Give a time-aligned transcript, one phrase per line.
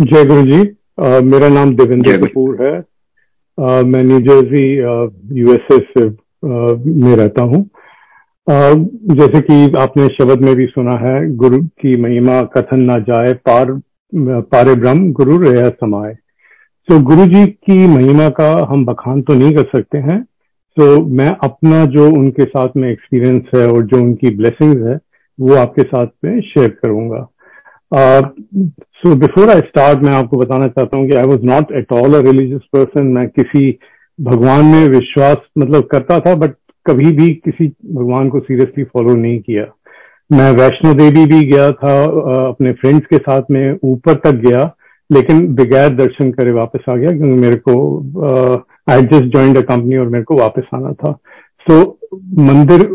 [0.00, 0.60] जय गुरु जी
[1.00, 2.72] uh, मेरा नाम देवेंद्र कपूर है।
[3.58, 4.62] uh, मैं न्यू जर्सी
[5.40, 7.62] यूएसए से uh, में रहता हूँ।
[8.48, 13.70] जैसे कि आपने शब्द में भी सुना है गुरु की महिमा कथन ना जाए पार
[14.52, 16.12] पारे ब्रह्म गुरु रह समाए।
[16.88, 20.22] तो गुरु जी की महिमा का हम बखान तो नहीं कर सकते हैं।
[20.76, 24.98] तो मैं अपना जो उनके साथ में एक्सपीरियंस है और जो उनकी ब्लेसिंग्स है
[25.38, 27.26] वो आपके साथ में शेयर करूँगा।
[27.94, 32.14] सो बिफोर आई स्टार्ट मैं आपको बताना चाहता हूँ कि I was not at all
[32.14, 33.70] a religious person मैं किसी
[34.18, 36.54] भगवान में विश्वास मतलब करता था बट
[36.86, 39.64] कभी भी किसी भगवान को सीरियसली फॉलो नहीं किया।
[40.30, 41.94] मैं वैष्णो देवी भी गया था
[42.48, 44.70] अपने फ्रेंड्स के साथ में ऊपर तक गया,
[45.10, 47.74] लेकिन बगैर दर्शन करे वापस आ गया, क्योंकि मेरे को
[48.90, 51.12] I just join the company और मेरे को वापस आना था।
[51.66, 51.98] तो
[52.40, 52.88] मंदिर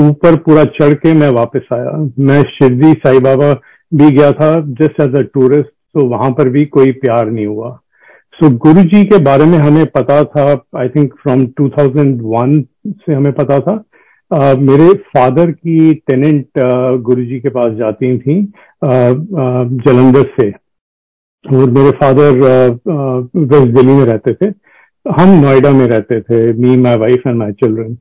[0.00, 3.52] ऊपर पूरा चढ़ के मैं वापस आया। मैं शिरडी साई बाबा
[3.94, 7.78] भी गया था जस्ट एज अ टूरिस्ट तो वहाँ पर भी कोई प्यार नहीं हुआ।
[8.34, 13.14] सो so, गुरु जी के बारे में हमें पता था आई थिंक फ्रॉम 2001 से
[13.14, 13.84] हमें पता था।
[14.30, 18.40] uh, मेरे फादर की टेनेंट uh, गुरु जी के पास जाती थी
[18.84, 20.50] uh, uh, जलंधर से।
[21.56, 22.30] और मेरे फादर
[23.36, 24.52] वेस्ट दिल्ली में रहते थे।
[25.06, 27.96] हम नोएडा में रहते थे me my wife and my children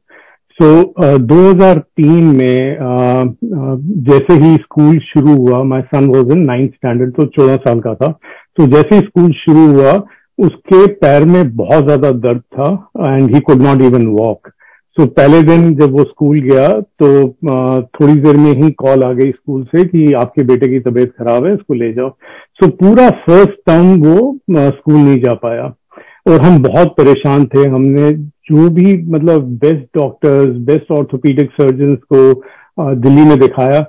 [0.51, 3.25] so so, uh, 2003 में uh,
[3.57, 3.75] uh,
[4.07, 7.93] जैसे ही स्कूल शुरू हुआ my son was in ninth standard तो चौदह साल का
[7.93, 9.93] था। तो so, जैसे ही स्कूल शुरू हुआ
[10.39, 14.47] उसके पैर में बहुत ज़्यादा दर्द था and he could not even walk
[14.97, 19.11] so पहले दिन जब वो स्कूल गया तो uh, थोड़ी देर में ही कॉल आ
[19.11, 22.71] गई स्कूल से कि आपके बेटे की तबीयत खराब है इसको ले जाओ। सो so,
[22.71, 25.73] पूरा फ़र्स्ट टर्म वो स्कूल uh, नहीं जा पाया।
[26.29, 28.11] और हम बहुत परेशान थे हमने
[28.47, 33.79] जो भी मतलब best doctors best orthopedic surgeon को दिल्ली में दिखाया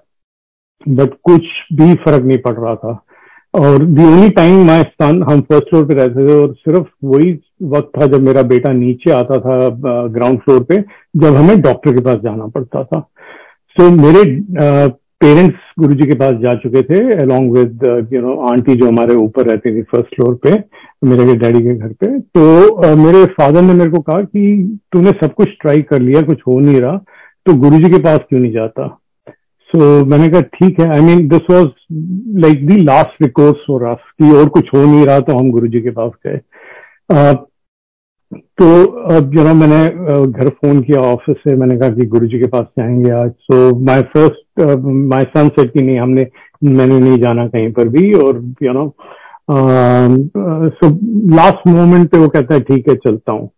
[0.87, 2.93] बट कुछ भी फ़र्क नहीं पड़ रहा था।
[3.55, 7.33] और दी ओनली टाइम माई सन हम फ़र्स्ट फ्लोर पे रहते थे और सिर्फ़ वही
[7.73, 9.59] वक्त था जब मेरा बेटा नीचे आता था
[10.09, 10.77] ग्राउंड फ्लोर पे
[11.17, 14.23] जब हमें डॉक्टर के पास जाना पड़ता था। सो so, मेरे
[15.21, 19.15] पेरेंट्स गुरु जी के पास जा चुके थे along with you know aunty जो हमारे
[19.17, 20.57] ऊपर रहती थी फ़र्स्ट फ्लोर पे।
[21.03, 22.43] मेरे के डैडी के घर पे। तो
[22.83, 26.41] uh, मेरे फादर ने मेरे को कहा कि तूने सब कुछ ट्राई कर लिया कुछ
[26.47, 26.97] हो नहीं रहा
[27.47, 28.87] तो गुरु जी के पास क्यों नहीं जाता?
[29.71, 31.69] सो so, मैंने कहा ठीक है I mean this was
[32.43, 35.69] like the last recourse for us कि और कुछ हो नहीं रहा तो हम गुरु
[35.69, 36.41] जी के पास गए।
[38.33, 38.67] तो
[39.17, 39.79] अब जो ना मैंने
[40.27, 44.03] घर फ़ोन किया ऑफ़िस से मैंने कहा कि गुरुजी के पास जाएँगे आज। So my
[44.15, 44.61] first
[45.11, 46.27] my son said कि नहीं हमने
[46.65, 48.87] मैंने नहीं जाना कहीं पर भी और you know
[49.49, 50.89] so
[51.37, 53.49] last moment पे वो कहता है, ठीक है, चलता हूँ.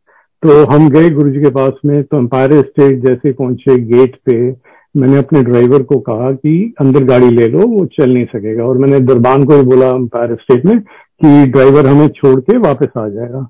[0.43, 4.51] तो हम गए गुरु जी के पास में तो एम्पायर स्टेट जैसे पहुँचे गेट पे,
[4.95, 8.79] मैंने अपने ड्राइवर को कहा कि अंदर गाड़ी ले लो, वो चल नहीं सकेगा। और
[8.79, 13.09] मैंने दरबान को ही बोला एम्पायर स्टेट में कि ड्राइवर हमें छोड़ के वापस आ
[13.09, 13.49] जाएगा।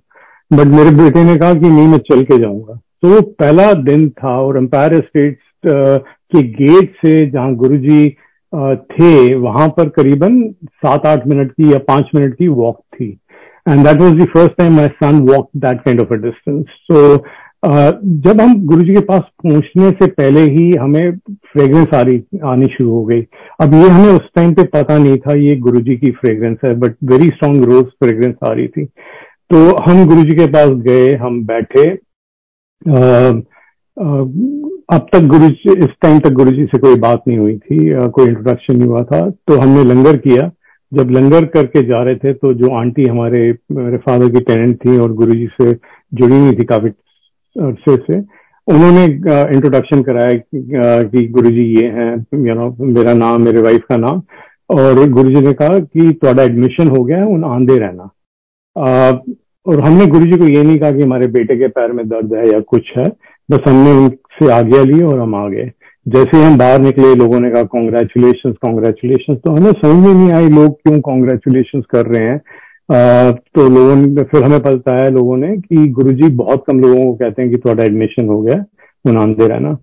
[0.51, 4.41] बट मेरे बेटे ने कहा कि नहीं, मैं चल के जाऊँगा। तो पहला दिन था
[4.41, 8.07] और एम्पायर स्टेट के गेट से जहाँ गुरुजी
[8.91, 13.09] थे वहाँ पर करीबन सात आठ मिनट की या पाँच मिनट की वॉक थी।
[13.69, 17.17] And that was the first time my son walk that kind of a distance so
[18.25, 22.67] जब हम गुरु जी के पास पहुँचने से पहले ही हमें फ्रेग्रेंस आ रही आनी
[22.67, 23.21] शुरू हो गई।
[23.61, 26.75] अब ये हमें उस टाइम पे पता नहीं था ये गुरु जी की फ्रेग्रेंस है
[26.81, 29.57] but very strong rose fragrance आ रही थी। तो
[29.87, 32.99] हम गुरु जी के पास गए हम बैठे। आ,
[33.97, 34.25] आ,
[34.89, 37.77] अब तक गुरु इस टाइम तक गुरु जी से कोई बात नहीं हुई थी
[38.11, 40.51] कोई इंट्रोडक्शन नहीं हुआ था। तो हमने लंगर किया।
[40.93, 43.41] जब लंगर करके जा रहे थे तो जो आंटी हमारे
[43.73, 46.89] मेरे फादर की टेनेंट थी और गुरु जी से जुड़ी हुई थी काफ़ी
[47.57, 48.19] अरसे से
[48.69, 52.13] उन्होंने इंट्रोडक्शन कराया कि, कि गुरु जी ये हैं
[52.47, 54.23] यू नो मेरा नाम मेरे वाइफ का नाम।
[54.71, 58.11] और गुरु जी ने कहा कि थोड़ा एडमिशन हो गया है उन आंधे रहना।
[59.67, 62.35] और हमने गुरु जी को ये नहीं कहा कि हमारे बेटे के पैर में दर्द
[62.35, 63.05] है या कुछ है।
[63.49, 64.09] बस हमने
[64.41, 65.71] उनसे आज्ञा ली और हम आ गए
[66.07, 70.49] जैसे हम बाहर निकले लोगों ने कहा कॉन्ग्रेचुलेशन कॉन्ग्रेचुलेशन तो हमें समझ में नहीं आई
[70.49, 75.37] लोग क्यों कॉन्ग्रेचुलेशन कर रहे हैं। आ, तो लोगों ने फिर हमें पता है लोगों
[75.37, 78.59] ने कि गुरुजी बहुत कम लोगों को कहते हैं कि थोड़ा एडमिशन हो गया
[79.05, 79.75] वो दे रहना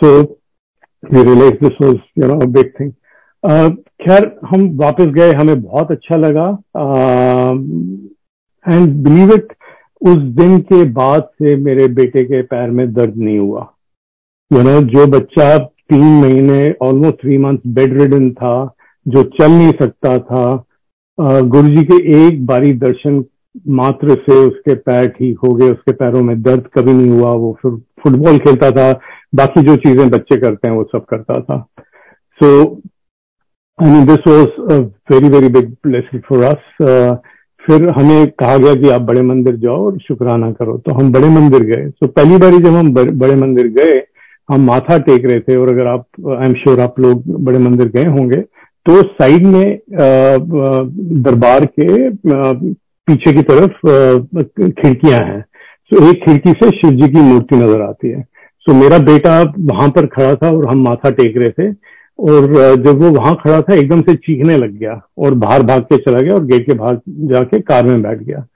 [0.00, 0.20] so
[1.12, 2.92] we realize this was you know big thing
[4.02, 6.48] खैर हम वापस गए हमें बहुत अच्छा लगा।
[8.64, 9.52] एंड बिलीव इट
[10.02, 13.72] उस दिन के बाद से मेरे बेटे के पैर में दर्द नहीं हुआ।
[14.50, 18.54] यू नो जो बच्चा तीन महीने almost three month bedridden था
[19.06, 20.44] जो चल नहीं सकता था
[21.18, 23.24] गुरु जी के एक बारी दर्शन
[23.76, 27.52] मात्र से उसके पैर ठीक हो गए उसके पैरों में दर्द कभी नहीं हुआ वो
[27.62, 28.90] फिर फुटबॉल खेलता था
[29.34, 31.58] बाकी जो चीज़ें बच्चे करते हैं वो सब करता था।
[32.40, 32.80] So so,
[33.78, 34.82] I mean this was
[35.12, 37.18] very very big blessing for us
[37.62, 41.28] फिर हमें कहा गया कि आप बड़े मंदिर जाओ और शुक्राना करो। तो हम बड़े
[41.30, 43.98] मंदिर गए। तो पहली बारी जब हम बड़े मंदिर गए
[44.48, 47.88] हम माथा टेक रहे थे और अगर आप आई एम श्योर आप लोग बड़े मंदिर
[47.88, 48.40] गए होंगे
[48.86, 49.78] तो साइड में
[51.22, 52.08] दरबार के
[53.08, 53.72] पीछे की तरफ़
[54.72, 55.40] खिड़कियाँ हैं।
[55.92, 58.20] तो एक खिड़की से शिव जी की मूर्ति नज़र आती है।
[58.66, 61.70] तो मेरा बेटा वहाँ पर खड़ा था और हम माथा टेक रहे थे
[62.18, 65.96] और जब वो वहाँ खड़ा था, एकदम से चीखने लग गया और बाहर भाग के
[65.96, 67.00] चला गया और गेट के बाहर
[67.32, 68.46] जाके कार में बैठ गया।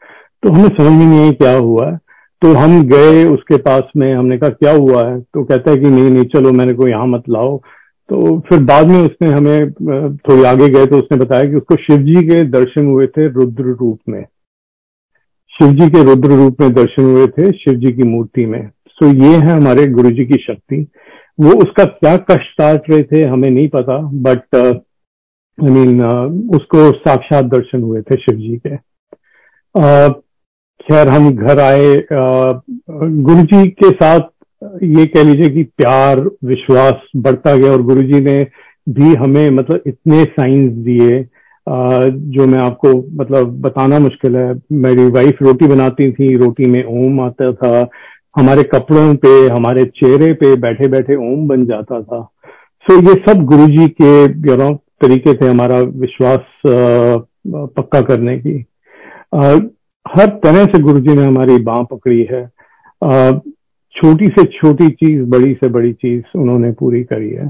[0.43, 1.99] तो हमें समझ में नहीं आई क्या हुआ। है
[2.43, 5.21] तो हम गए उसके पास में हमने कहा क्या हुआ है?
[5.21, 7.57] तो कहता है कि नहीं नहीं चलो मैंने को यहाँ मत लाओ।
[8.09, 9.73] तो फिर बाद में उसने हमें
[10.19, 13.75] थोड़ी आगे गए तो उसने बताया कि उसको शिव जी के दर्शन हुए थे रुद्र
[13.81, 14.25] रूप में।
[15.53, 19.07] शिव जी के रुद्र रूप में दर्शन हुए थे शिव जी की मूर्ति में। सो
[19.07, 20.87] ये है हमारे गुरु जी की शक्ति।
[21.39, 26.03] वो उसका क्या कष्ट काट रहे थे हमें नहीं पता बट आई मीन
[26.55, 28.77] उसको साक्षात दर्शन हुए थे शिव जी के।
[29.75, 30.13] uh,
[30.81, 34.21] खैर, हम घर आए गुरु जी के साथ
[34.85, 38.43] ये कह लीजिए कि प्यार, विश्वास बढ़ता गया और गुरु जी ने
[38.87, 41.23] भी हमें मतलब इतने साइंस दिए
[41.67, 47.21] जो मैं आपको मतलब बताना मुश्किल है। मेरी वाइफ रोटी बनाती थी, रोटी में ओम
[47.21, 47.89] आता था,
[48.37, 52.23] हमारे कपड़ों पे, हमारे चेहरे पे बैठे बैठे ओम बन जाता था।
[52.87, 54.13] सो ये सब गुरु जी के
[54.49, 58.59] यू नो तरीके थे हमारा विश्वास पक्का करने की।
[60.11, 62.47] हर तरह से गुरु जी ने हमारी बाह पकड़ी है।
[63.95, 67.47] छोटी से छोटी चीज़, बड़ी से बड़ी चीज़ उन्होंने पूरी करी है।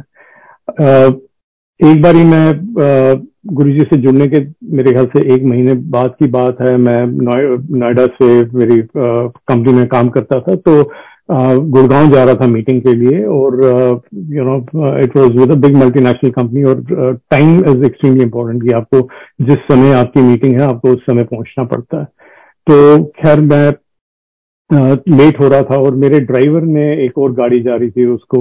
[1.81, 2.47] एक बारी मैं
[3.49, 4.39] गुरु जी से जुड़ने के
[4.77, 7.07] मेरे ख्याल से एक महीने बाद की बात है, मैं
[7.79, 8.27] नोएडा से
[8.59, 10.83] मेरी कंपनी में काम करता था तो
[11.29, 13.55] गुड़गांव जा रहा था मीटिंग के लिए और
[14.35, 14.57] you know
[14.99, 16.81] it was with a big multinational company और
[17.31, 19.01] टाइम इज़ एक्सट्रीमली इंपॉर्टेंट कि आपको
[19.43, 22.07] जिस समय आपकी मीटिंग है, आपको उस समय पहुँचना पड़ता है।
[22.67, 23.73] तो खैर मैं
[25.11, 28.39] लेट हो रहा था और मेरे ड्राइवर ने एक और गाड़ी जा रही थी उसको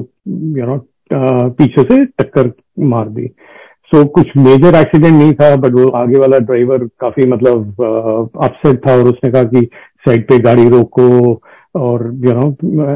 [0.58, 0.78] यू नो
[1.12, 2.52] पीछे से टक्कर
[2.86, 7.26] मार दी। सो so, कुछ मेजर एक्सीडेंट नहीं था बट वो आगे वाला ड्राइवर काफ़ी
[7.28, 9.68] मतलब अपसेट था और उसने कहा कि
[10.06, 11.08] साइड पे गाड़ी रोको
[11.76, 12.50] और you know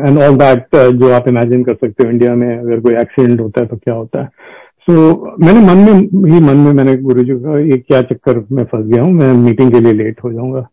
[0.08, 3.62] and all that जो आप इमेजिन कर सकते हो इंडिया में अगर कोई एक्सीडेंट होता
[3.62, 4.28] है तो क्या होता है।
[4.88, 8.44] सो so, मैंने मन में ही मन में मैंने गुरु जी का ये क्या चक्कर
[8.52, 10.68] में फंस गया हूँ मैं मीटिंग के लिए लेट हो जाऊँगा।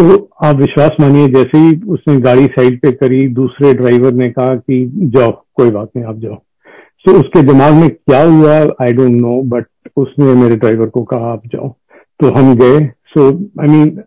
[0.00, 4.54] तो आप विश्वास मानिए जैसे ही उसने गाड़ी साइड पे करी दूसरे ड्राइवर ने कहा
[4.54, 8.92] कि जाओ कोई बात नहीं आप जाओ। सो so, उसके दिमाग में क्या हुआ आई
[8.92, 9.66] डोंट नो बट
[9.96, 11.68] उसने मेरे ड्राइवर को कहा आप जाओ।
[12.20, 13.28] तो हम गए। सो
[13.60, 14.02] आई मीन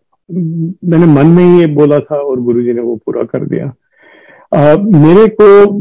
[0.83, 3.73] मैंने मन में ही ये बोला था और गुरुजी ने वो पूरा कर दिया।
[4.55, 5.71] uh, मेरे को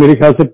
[0.00, 0.48] मेरे ख्याल से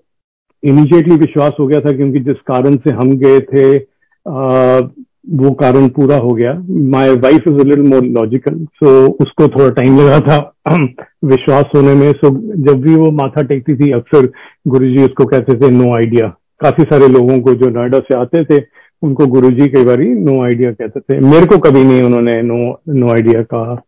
[0.63, 4.98] इमीडिएटली विश्वास हो गया था क्योंकि जिस कारण से हम गए थे uh,
[5.31, 6.53] वो कारण पूरा हो गया।
[6.91, 10.39] My wife is little more logical so उसको थोड़ा टाइम लगा था।
[11.25, 12.31] विश्वास होने में सो
[12.67, 14.29] जब भी वो माथा टेकती थी, अक्सर
[14.69, 16.29] गुरुजी उसको कहते थे नो आइडिया
[16.61, 18.65] काफ़ी सारे लोगों को जो नोएडा से आते थे,
[19.03, 23.13] उनको गुरुजी कई बार नो आइडिया कहते थे। मेरे को कभी नहीं उन्होंने नो नो
[23.13, 23.85] आइडिया कहा।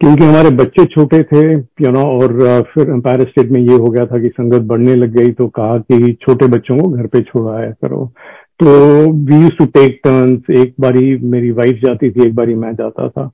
[0.00, 1.52] क्योंकि हमारे बच्चे छोटे थे
[1.84, 5.16] यू नो और फिर एम्पायर स्टेट में ये हो गया था कि संगत बढ़ने लग
[5.16, 8.12] गई तो कहा कि छोटे बच्चों को घर पे छोड़ाया करो।
[8.62, 8.70] तो
[9.12, 13.08] we use to take turns एक बारी मेरी वाइफ जाती थी एक बारी मैं जाता
[13.08, 13.30] था।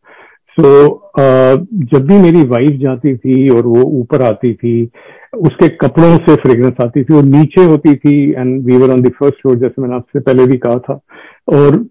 [0.57, 4.91] सो so, uh, जब भी मेरी वाइफ जाती थी और वो ऊपर आती थी
[5.39, 9.09] उसके कपड़ों से फ्रेग्रेंस आती थी वो नीचे होती थी and we were on the
[9.09, 11.01] first floor जैसे मैंने आपसे पहले भी कहा था।
[11.49, 11.87] और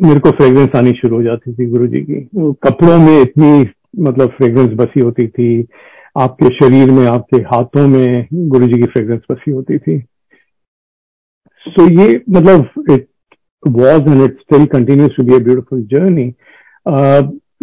[0.00, 3.66] मेरे को फ्रेग्रेंस आनी शुरू हो जाती थी गुरु जी की। कपड़ों में इतनी
[4.02, 5.66] मतलब फ्रेग्रेंस बसी होती थी।
[6.18, 10.02] आपके शरीर में आपके हाथों में गुरु जी की फ्रेग्रेंस बसी होती थी।
[11.68, 13.06] सो ये मतलब it
[13.62, 16.32] was and it still continues to be a beautiful journey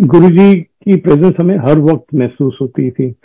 [0.05, 3.15] गुरु जी की प्रेजेंस हमें हर वक्त महसूस होती थी।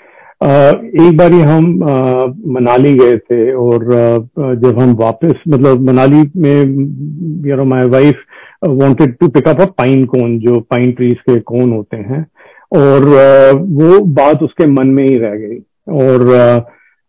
[0.41, 6.23] Uh, एक बारी हम uh, मनाली गए थे और uh, जब हम वापस मतलब मनाली
[6.37, 8.23] में you know my wife
[8.69, 12.25] wanted to pick up a pine cone जो पाइन ट्रीज के कोन होते हैं।
[12.73, 15.59] और uh, वो बात उसके मन में ही रह गई।
[16.05, 16.61] और uh,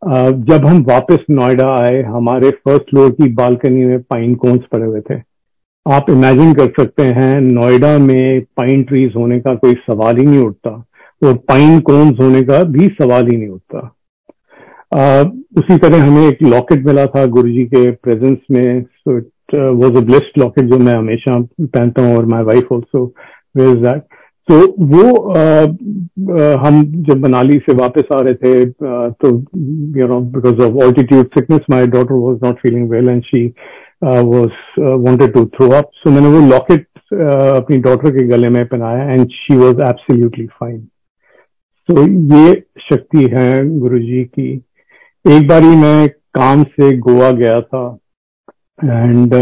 [0.01, 5.01] जब हम वापस नोएडा आए, हमारे फ़र्स्ट फ्लोर की बालकनी में पाइन कोन्स पड़े हुए
[5.01, 5.15] थे।
[5.85, 10.39] आप इमेजिन कर सकते हैं, नोएडा में पाइन ट्रीज होने का कोई सवाल ही नहीं
[10.39, 10.71] उठता।
[11.21, 13.79] और पाइन कोन्स होने का भी सवाल ही नहीं उठता।
[15.59, 20.05] उसी तरह हमें एक लॉकेट मिला था गुरुजी के प्रेजेंस में। So it was a
[20.05, 23.05] blessed locket जो मैं हमेशा पहनता हूँ और my wife also
[23.57, 24.03] wears that
[24.47, 29.29] तो वो आ, आ, हम जब मनाली से वापस आ रहे थे आ, तो
[29.99, 33.47] you know because of altitude sickness my daughter was not feeling well and she
[34.01, 34.23] uh,
[34.97, 35.89] wanted to throw up.
[36.03, 40.45] So मैंने वो लॉकेट uh, अपनी डॉटर के गले में पहनाया and she was absolutely
[40.59, 40.79] fine
[41.89, 44.51] तो ये शक्ति है गुरु जी की
[45.25, 47.83] एक बारी मैं काम से गोवा गया था
[48.79, 49.33] एंड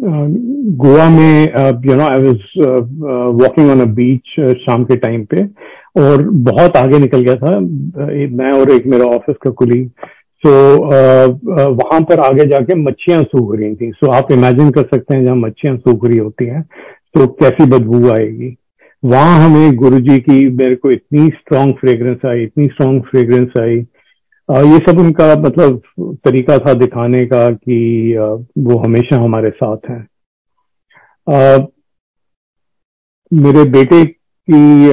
[0.00, 2.40] गोवा में you know I was
[3.42, 5.42] walking on a beach शाम के टाइम पे,
[5.98, 9.84] और बहुत आगे निकल गया था मैं और एक मेरा ऑफ़िस का कुली
[10.42, 10.50] सो
[11.72, 15.36] वहाँ पर आगे जाके मच्छियाँ सूख रही थी। सो आप इमेजिन कर सकते हैं जहाँ
[15.36, 16.62] मच्छियाँ सूख रही होती हैं
[17.14, 18.56] तो कैसी बदबू आएगी?
[19.02, 23.80] वहाँ हमें गुरु जी की मेरे को इतनी स्ट्रांग फ्रेग्रेंस आई, इतनी स्ट्रांग फ्रेग्रेंस आई
[24.48, 25.80] ये सब उनका मतलब
[26.24, 28.14] तरीका था दिखाने का कि
[28.60, 30.06] वो हमेशा हमारे साथ हैं।
[33.32, 34.88] मेरे बेटे की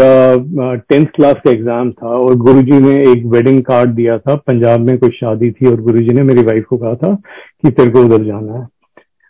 [0.89, 4.97] टेंथ क्लास का एग्ज़ाम था और गुरुजी ने एक वेडिंग कार्ड दिया था। पंजाब में
[4.97, 8.25] कोई शादी थी और गुरुजी ने मेरी वाइफ को कहा था कि तेरे को उधर
[8.25, 8.67] जाना है।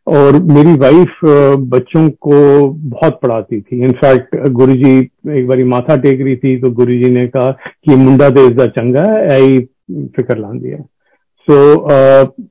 [0.07, 1.19] और मेरी वाइफ
[1.69, 4.97] बच्चों को बहुत पढ़ाती थी। इनफैक्ट गुरुजी
[5.37, 9.03] एक बारी माथा टेक रही थी तो गुरुजी ने कहा कि मुंडा तो इसका चंगा
[9.11, 10.77] है, आई फ़िक्र ला दिया।
[11.47, 12.43] सो so,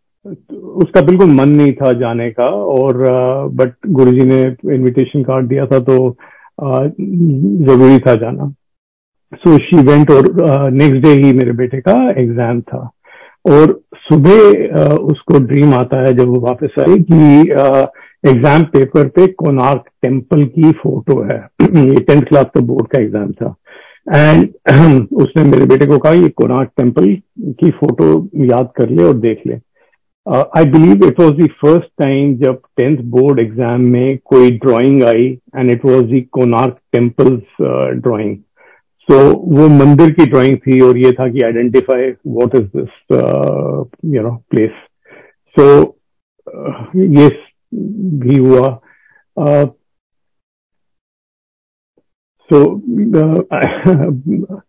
[0.82, 2.98] उसका बिल्कुल मन नहीं था जाने का और
[3.54, 4.40] बट गुरुजी ने
[4.74, 5.96] इनविटेशन कार्ड दिया था तो
[6.60, 8.48] ज़रूरी था जाना।
[9.32, 12.78] सो शी वेंट और नेक्स्ट डे ही मेरे बेटे का एग्ज़ाम था।
[13.44, 17.40] और सुबह उसको ड्रीम आता है जब वो वापस आई कि
[18.30, 23.32] एग्ज़ाम पेपर पे कोनार्क टेंपल की फ़ोटो है। ये टेंथ क्लास का बोर्ड का एग्ज़ाम
[23.32, 23.54] था।
[24.06, 27.14] एंड उसने मेरे बेटे को कहा, ये कोनार्क टेंपल
[27.60, 28.08] की फ़ोटो
[28.44, 29.58] याद कर ले और देख ले.
[30.26, 35.26] I believe it was the first time जब टेंथ बोर्ड एग्ज़ाम में कोई drawing I
[35.56, 37.56] and it was the Konark temple's
[38.02, 38.36] drawing
[39.08, 39.16] so
[39.56, 43.12] वो मंदिर की ड्राइंग थी और ये था कि identify what is this
[44.14, 44.70] you know place
[45.56, 45.66] so
[46.96, 47.28] ये
[48.24, 48.68] भी हुआ।
[52.50, 53.42] सो uh,
[53.86, 54.62] so,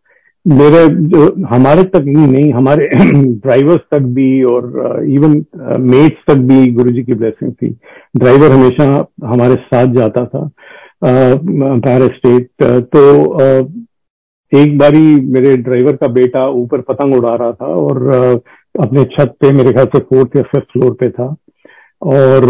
[0.46, 2.88] मेरे जो हमारे तक ही नहीं हमारे
[3.46, 5.32] ड्राइवर्स तक भी और इवन
[5.82, 7.70] मेट्स तक भी गुरु जी की ब्लेसिंग थी।
[8.17, 8.86] ड्राइवर हमेशा
[9.25, 10.50] हमारे साथ जाता था
[11.03, 12.63] पैर स्टेट
[12.96, 13.01] तो
[14.51, 18.08] एक बारी मेरे ड्राइवर का बेटा ऊपर पतंग उड़ा रहा था और
[18.79, 21.36] अपने छत पे मेरे ख्याल से फोर्थ या फिफ्थ फ्लोर पे था
[22.01, 22.46] और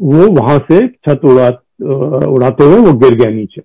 [0.00, 1.48] वो वहाँ से छत उड़ा
[2.28, 3.62] उड़ाते हुए वो गिर गया नीचे।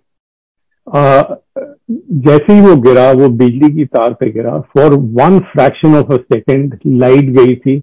[0.87, 6.17] जैसे ही वो गिरा, वो बिजली की तार पे गिरा for one fraction of a
[6.33, 7.81] second light गई थी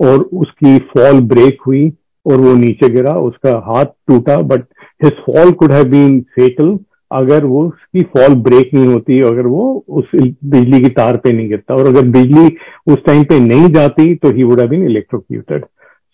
[0.00, 1.88] और उसकी फॉल ब्रेक हुई
[2.26, 4.64] और वो नीचे गिरा, उसका हाथ टूटा but
[5.04, 6.78] his fall could have been fatal
[7.10, 11.48] अगर वो उसकी फॉल ब्रेक नहीं होती, अगर वो उस बिजली की तार पे नहीं
[11.48, 12.46] गिरता। और अगर बिजली
[12.92, 15.64] उस टाइम पे नहीं जाती तो he would have been electrocuted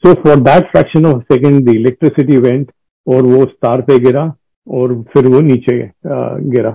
[0.02, 2.70] so for that fraction of second the electricity went
[3.06, 4.26] और वो उस तार पे गिरा
[4.66, 6.70] और फिर वो नीचे गिरा।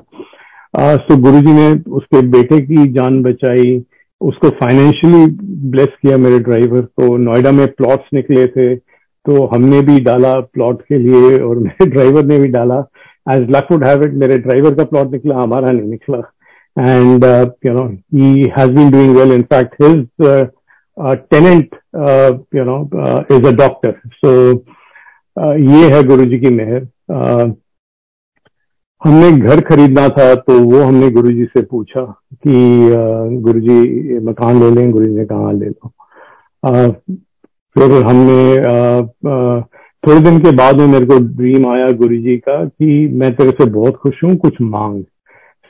[0.97, 3.83] तो गुरु जी ने उसके बेटे की जान बचाई
[4.21, 5.25] उसको फाइनेंशियली
[5.71, 10.81] ब्लेस किया मेरे ड्राइवर को। नोएडा में प्लॉट्स निकले थे तो हमने भी डाला प्लॉट
[10.81, 12.79] के लिए और मेरे ड्राइवर ने भी डाला।
[13.27, 16.19] As luck would have it मेरे ड्राइवर का प्लॉट निकला हमारा नहीं निकला।
[16.77, 17.23] And
[17.65, 20.07] you know he has been doing well in fact his
[21.31, 21.75] tenant
[22.55, 22.77] you know
[23.37, 24.29] is a doctor so
[25.37, 27.51] ये है गुरु जी की मेहर। Uh,
[29.01, 32.03] हमने घर खरीदना था तो वो हमने गुरुजी से पूछा
[32.37, 35.91] कि गुरुजी मकान ले लें, गुरुजी ने कहा, ले लो।
[37.75, 38.39] फिर हमने
[40.03, 43.69] थोड़े दिन के बाद में मेरे को ड्रीम आया गुरुजी का कि मैं तेरे से
[43.71, 45.03] बहुत खुश हूँ, कुछ मांग।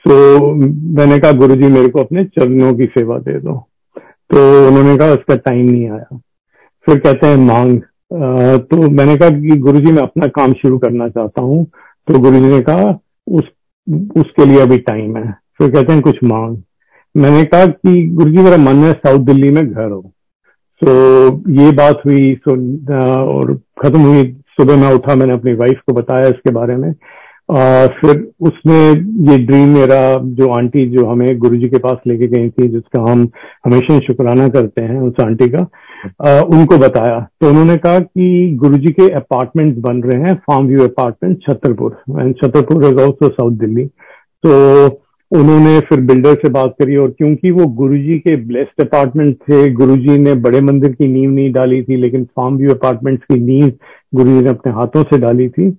[0.06, 3.58] तो मैंने कहा, गुरुजी, मेरे को अपने चरणों की सेवा दे दो।
[4.30, 6.18] तो उन्होंने कहा, उसका टाइम नहीं आया।
[6.88, 7.80] फिर कहते हैं, मांग।
[8.64, 11.66] तो मैंने कहा कि गुरुजी, मैं अपना काम शुरू करना चाहता हूँ।
[12.08, 12.92] तो गुरुजी ने कहा
[13.28, 13.44] उस
[14.18, 16.58] उसके लिए अभी टाइम है। फिर कहते हैं कुछ मांग।
[17.18, 20.12] मैंने कहा कि गुरु जी मेरा मन है साउथ दिल्ली में घर हो।
[20.84, 20.92] तो
[21.52, 22.52] ये बात हुई सो
[23.24, 26.96] और खत्म हुई। सुबह मैं उठा मैंने अपनी वाइफ को बताया इसके बारे में।
[27.52, 28.90] आ, फिर उसने
[29.32, 33.30] ये ड्रीम मेरा जो आंटी जो हमें गुरुजी के पास लेके गई थी जिसका हम
[33.66, 35.68] हमेशा शुक्राना करते हैं उस आंटी का
[36.28, 40.84] आ, उनको बताया। तो उन्होंने कहा कि गुरुजी के अपार्टमेंट्स बन रहे हैं farm view
[40.84, 41.98] apartment Chhatarpur.
[42.12, 43.86] And Chhatarpur is also south Delhi.
[44.44, 44.52] तो
[45.32, 50.18] उन्होंने फिर बिल्डर से बात करी और क्योंकि वो गुरुजी के ब्लेस्ड अपार्टमेंट थे गुरुजी
[50.18, 53.72] ने बड़े मंदिर की नींव नहीं डाली थी लेकिन फार्म व्यू अपार्टमेंट्स की नींव
[54.16, 55.70] गुरुजी ने अपने हाथों से डाली थी।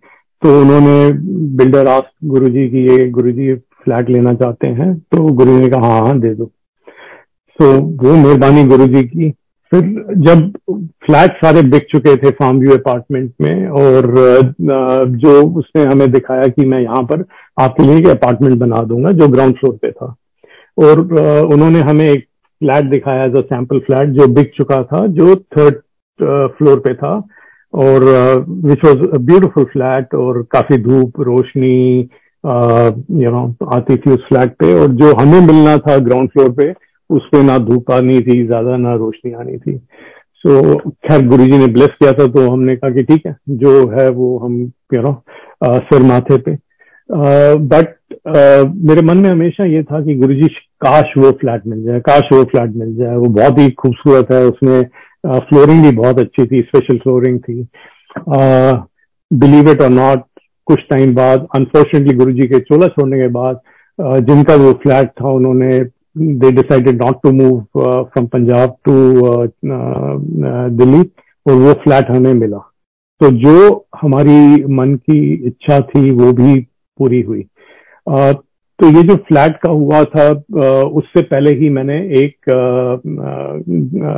[0.43, 1.11] तो उन्होंने
[1.57, 6.01] बिल्डर आस गुरुजी की ये गुरुजी फ्लैट लेना चाहते हैं तो गुरु ने कहा हाँ
[6.01, 6.45] हाँ दे दो।
[7.59, 9.31] तो वो मेहरबानी गुरु जी की।
[9.73, 9.81] फिर
[10.27, 10.51] जब
[11.07, 14.55] फ्लैट सारे बिक चुके थे फार्म व्यू अपार्टमेंट में, और
[15.17, 17.25] जो उसने हमें दिखाया कि मैं यहाँ पर
[17.59, 20.15] आपके लिए अपार्टमेंट बना दूँगा जो ग्राउंड फ्लोर पे था।
[20.79, 21.01] और
[21.53, 22.25] उन्होंने हमें एक
[22.61, 25.81] फ्लैट दिखाया एज अ सैंपल फ्लैट जो बिक चुका था, जो थर्ड
[26.57, 27.17] फ्लोर पे था।
[27.75, 28.05] और
[28.49, 32.09] विच वॉज़ ब्यूटिफुल फ्लैट और काफ़ी धूप, रोशनी
[32.45, 36.73] यू नो आती थी उस फ्लैट पे। और जो हमें मिलना था ग्राउंड फ्लोर पे
[37.11, 39.77] उस पे ना धूप आनी थी ज़्यादा ना रोशनी आनी थी।
[40.45, 43.37] सो so, खैर गुरु जी ने ब्लेस किया था तो हमने कहा कि ठीक है
[43.63, 44.61] जो है वो हम
[44.95, 45.13] यू नो
[45.65, 46.57] सिर माथे पे।
[47.11, 50.49] बट uh, uh, मेरे मन में हमेशा ये था कि गुरु जी
[50.81, 54.45] काश वो फ्लैट मिल जाए काश वो फ्लैट मिल जाए। वो बहुत ही खूबसूरत है
[54.47, 54.83] उसमें
[55.27, 57.63] फ्लोरिंग uh, भी बहुत अच्छी थी स्पेशल फ्लोरिंग थी।
[59.31, 60.25] बिलीव इट और नॉट
[60.67, 63.61] कुछ टाइम बाद अनफॉर्चुनेटली गुरु जी के चोला छोड़ने के बाद
[64.29, 65.79] जिनका वो फ्लैट था उन्होंने
[66.17, 67.57] they decided not to move
[68.13, 68.95] from Punjab to
[69.25, 70.15] uh, uh,
[70.79, 71.01] Delhi
[71.47, 72.59] और वो फ्लैट हमें मिला।
[73.21, 75.19] तो जो हमारी मन की
[75.49, 76.55] इच्छा थी वो भी
[76.99, 77.43] पूरी हुई।
[78.79, 80.31] तो ये जो फ्लैट का हुआ था
[81.01, 82.51] उससे पहले ही मैंने एक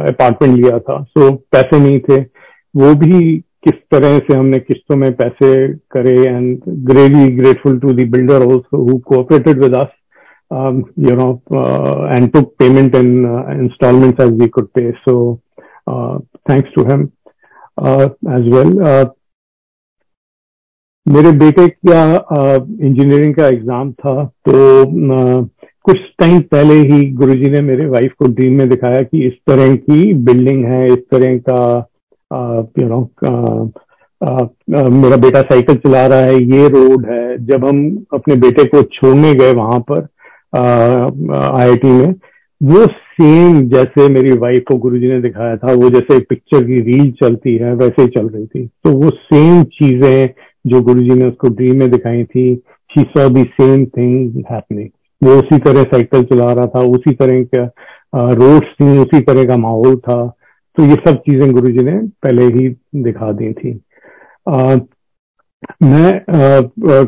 [0.09, 2.21] अपार्टमेंट लिया था। सो पैसे नहीं थे।
[2.75, 5.52] वो भी किस तरह से हमने किस्तों में पैसे
[5.97, 6.59] करे and
[6.90, 9.88] greatly grateful to the builder also who cooperated with us
[10.50, 14.93] you know, uh, and took payment in uh, installments as we could pay.
[15.07, 15.40] So
[15.87, 17.12] uh, thanks to him
[17.78, 19.14] as well.
[21.07, 22.00] मेरे बेटे का
[22.87, 24.55] engineering का exam था तो
[25.85, 29.75] कुछ time पहले ही गुरुजी ने मेरे वाइफ को ड्रीम में दिखाया कि इस तरह
[29.76, 31.62] की बिल्डिंग है इस तरह का
[32.78, 33.00] यू नो
[35.00, 37.81] मेरा बेटा साइकिल चला रहा है ये रोड है जब हम
[38.14, 40.07] अपने बेटे को छोड़ने गए वहाँ पर
[40.52, 42.14] आईआईटी में।
[42.61, 47.11] वो सेम जैसे मेरी वाइफ को गुरुजी ने दिखाया था वो जैसे पिक्चर की रील
[47.23, 50.28] चलती है वैसे ही चल रही थी। तो वो सेम चीज़ें
[50.64, 52.55] जो गुरुजी ने उसको ड्रीम में दिखाई थी
[52.90, 54.88] she saw the same thing happening
[55.23, 57.65] वो उसी तरह साइकिल चला रहा था उसी तरह का
[58.34, 60.26] रोड्स थी उसी तरह का माहौल था।
[60.78, 62.69] तो ये सब चीज़ें गुरुजी ने पहले ही
[63.02, 63.73] दिखा दी थी।
[64.49, 64.76] आ,
[65.82, 66.58] मैं आ,
[66.93, 67.04] आ,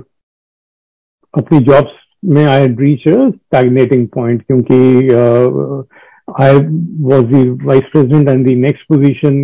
[1.35, 4.79] अपनी जॉब्स में आई रीच टैगनेटिंग पॉइंट क्योंकि
[6.43, 6.59] I
[7.11, 9.35] was the vice president and the next position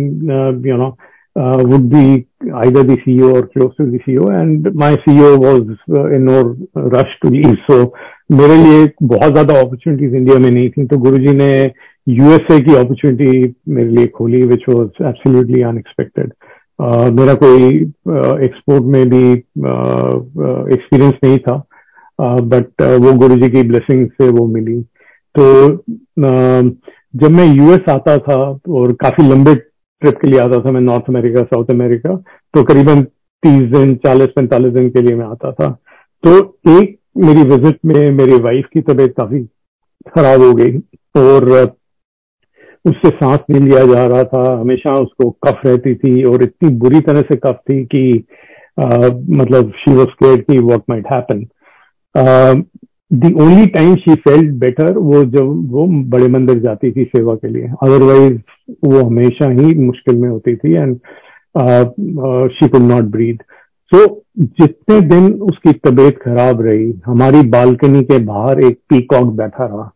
[0.67, 0.95] you know
[1.69, 5.71] would be either the C or close to the CEO and my CEO was
[6.15, 6.55] in or
[6.95, 7.83] rush to leave so
[8.31, 11.51] मेरे लिए बहुत ज़्यादा opportunities India में नहीं थी। तो गुरु जी ने
[12.07, 16.33] USA की अपॉर्चुनिटी मेरे लिए खोली विच वॉज़ एब्सोल्यूटली अनएक्सपेक्टेड
[17.19, 17.75] मेरा कोई
[18.45, 19.23] एक्सपोर्ट में भी
[20.73, 21.55] एक्सपीरियंस नहीं था।
[22.19, 24.81] बट वो गुरु जी की ब्लेसिंग से वो मिली।
[25.35, 25.43] तो
[27.13, 28.37] जब मैं यूएस आता था
[28.69, 32.15] और काफ़ी लंबे ट्रिप के लिए आता था मैं नॉर्थ अमेरिका साउथ अमेरिका
[32.53, 33.01] तो करीबन
[33.43, 35.69] तीस दिन चालीस पैंतालीस दिन के लिए मैं आता था।
[36.23, 36.37] तो
[36.71, 39.43] एक मेरी विज़िट में मेरी वाइफ की तबीयत काफ़ी
[40.09, 40.77] खराब हो गई
[41.17, 41.49] और
[42.85, 46.99] उससे सांस नहीं लिया जा रहा था। हमेशा उसको कफ रहती थी और इतनी बुरी
[47.01, 48.23] तरह से कफ थी कि
[48.77, 48.87] आ,
[49.31, 51.45] मतलब शी वॉज़ केयर की what might happen
[52.17, 57.47] the only time she felt better वो जब वो बड़े मंदिर जाती थी सेवा के
[57.47, 58.37] लिए। अदरवाइज़
[58.85, 60.97] वो हमेशा ही मुश्किल में होती थी and
[62.53, 63.43] she could not breathe
[63.91, 64.05] so
[64.39, 69.91] जितने दिन उसकी तबीयत खराब रही, हमारी बालकनी के बाहर एक पीकॉक बैठा रहा,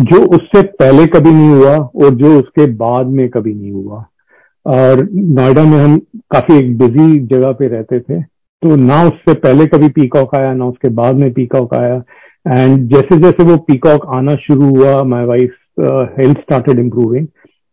[0.00, 4.04] जो उससे पहले कभी नहीं हुआ और जो उसके बाद में कभी नहीं हुआ।
[4.66, 5.96] और नोएडा में हम
[6.32, 8.20] काफ़ी एक बिज़ी जगह पे रहते थे।
[8.62, 11.96] तो ना उससे पहले कभी पीकॉक आया ना उसके बाद में पीकॉक आया।
[12.48, 15.54] एंड जैसे जैसे वो पीकॉक आना शुरू हुआ my wife
[16.18, 17.26] health started improving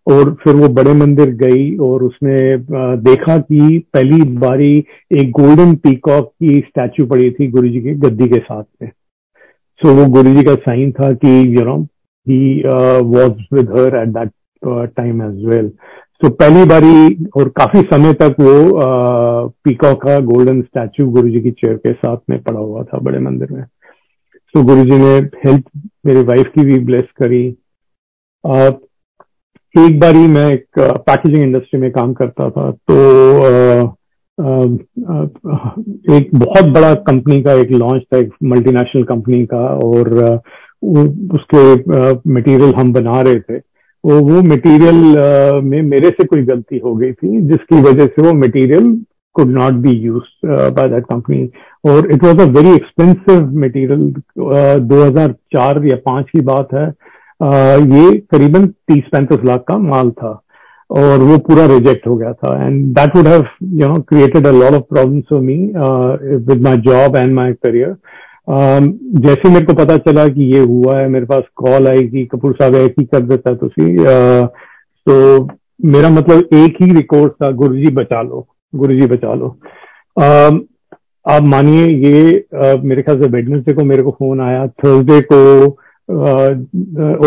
[0.07, 4.73] और फिर वो बड़े मंदिर गई और उसने uh, देखा कि पहली बारी
[5.11, 9.89] एक गोल्डन पीकॉक की स्टैचू पड़ी थी गुरु जी के गद्दी के साथ में। सो
[9.89, 11.77] so, वो गुरु जी का साइन था कि you know
[12.27, 12.61] he
[13.15, 14.31] was with her at that
[14.97, 15.71] time as well
[16.21, 21.51] तो पहली बारी और काफ़ी समय तक वो पीकॉ का गोल्डन स्टैचू गुरु जी की
[21.51, 23.63] चेयर के साथ में पड़ा हुआ था बड़े मंदिर में।
[24.53, 25.13] तो गुरु जी ने
[25.45, 25.63] हेल्थ
[26.05, 27.43] मेरे वाइफ की भी ब्लेस करी।
[28.43, 28.67] आ,
[29.75, 32.95] एक बारी मैं एक पैकेजिंग इंडस्ट्री में काम करता था तो
[33.41, 33.83] आ,
[34.39, 34.61] आ,
[36.15, 40.13] एक बहुत बड़ा कंपनी का एक लॉन्च था एक मल्टीनेशनल कंपनी का और
[41.35, 41.63] उसके
[42.31, 43.59] मटेरियल हम बना रहे थे।
[44.05, 44.95] वो वो मटेरियल
[45.65, 48.95] में मेरे से कोई गलती हो गई थी, जिसकी वजह से वो material
[49.35, 51.49] could not be use by that company
[51.83, 54.03] और it was a very expensive material
[54.89, 56.87] 2004 या 5 की बात है
[57.39, 60.41] ये करीबन तीस पैंतीस लाख का माल था,
[60.89, 62.65] और वो पूरा रिजेक्ट हो गया था.
[62.65, 63.43] And that would have
[63.81, 65.57] you know created a lot of problems for me
[66.47, 67.95] with my job and my career
[69.19, 72.53] जैसे मेरे को पता चला कि ये हुआ है मेरे पास कॉल आई कि कपूर
[72.53, 74.47] साहब एक ही कर देता तो uh,
[75.09, 75.45] तो
[75.85, 79.59] मेरा मतलब एक ही रिकॉर्ड था गुरु जी बचा लो गुरु जी बचा लो।
[80.19, 80.59] Uh,
[81.29, 85.69] आप मानिए ये uh, मेरे ख्याल से वेडनेसडे को मेरे को फ़ोन आया थर्सडे को
[86.11, 86.45] आ,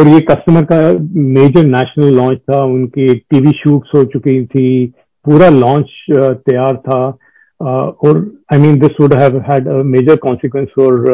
[0.00, 4.86] और ये कस्टमर का मेजर नेशनल लॉन्च था उनकी टीवी शूट्स हो चुकी थी
[5.24, 5.86] पूरा लॉन्च
[6.20, 7.18] तैयार था।
[7.61, 11.05] और I mean this would have had a major consequence for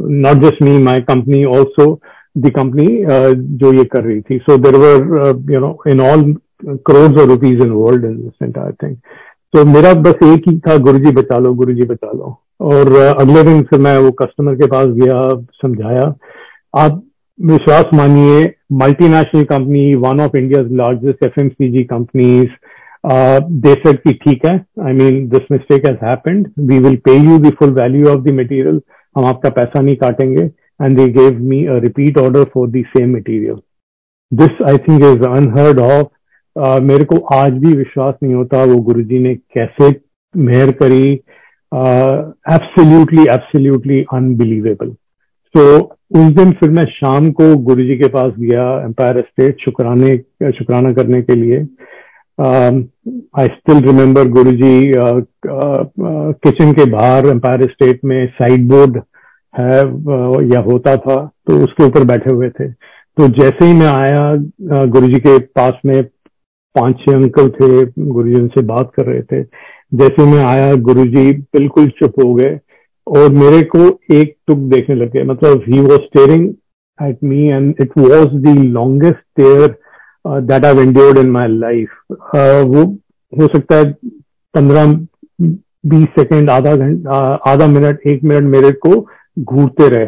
[0.00, 2.00] not just me my company also
[2.38, 2.86] the company
[3.58, 6.36] जो ये कर रही थी so there were you know in all
[6.66, 8.96] crore of rupees in world in this entire thing
[9.54, 13.62] तो मेरा बस एक ही था गुरुजी बचा लो गुरुजी बचा लो और अगले दिन
[13.62, 16.14] फिर मैं वो कस्टमर के पास गया समझाया
[16.78, 17.02] आप
[17.40, 21.48] विश्वास मानिए multinational company one of India largest F M
[23.05, 24.53] see companies they said कि ठीक है
[24.85, 28.31] I mean this mistake has happened we will pay you the full value of the
[28.31, 28.81] material
[29.17, 30.43] हम आपका पैसा नहीं काटेंगे.
[30.81, 33.55] And they gave me a repeat order for the same material
[34.31, 36.07] this I think is unheard of
[36.83, 39.89] मेरे को आज भी विश्वास नहीं होता वो गुरुजी ने कैसे
[40.35, 41.07] मेहर करी.
[41.71, 44.89] एब्सोल्युटली एब्सोल्युटली अनबिलीवेबल
[45.55, 45.61] तो
[46.19, 50.17] उस दिन फिर मैं शाम को गुरुजी के पास गया एम्पायर स्टेट शुक्राने,
[50.51, 51.59] शुक्राना करने के लिए.
[52.39, 54.91] I still remember Guruji
[55.45, 58.97] kitchen के बाहर एम्पायर स्टेट में साइड बोर्ड
[59.53, 61.15] है uh, या होता था
[61.47, 65.79] तो उसके ऊपर बैठे हुए थे तो जैसे ही मैं आया uh, गुरुजी के पास
[65.85, 66.01] में
[66.75, 69.43] पाँच छह अंकल थे गुरुजी उनसे बात कर रहे थे
[69.93, 72.59] जैसे मैं आया गुरुजी बिल्कुल चुप हो गए
[73.07, 76.47] और मेरे को एक टुक देखने लगे मतलब he was staring
[76.99, 79.75] at me and it was the longest stare
[80.27, 82.83] that I endured in my life वो
[83.33, 83.91] हो सकता है
[84.53, 84.93] पंद्रह
[85.89, 88.99] बीस सेकेंड आधा घंटा आधा मिनट एक मिनट मेरे को
[89.39, 90.07] घूरते रहे।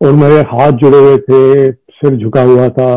[0.00, 2.90] और मेरे हाथ जुड़े हुए थे सिर झुका हुआ था।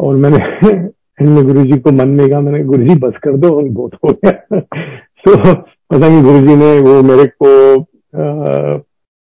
[0.00, 3.68] और मैंने गुरु जी को मन में कहा मैंने गुरु जी बस कर दो और
[3.68, 8.78] बहुत हो गया। तो पता नहीं गुरु जी ने वो मेरे को आ,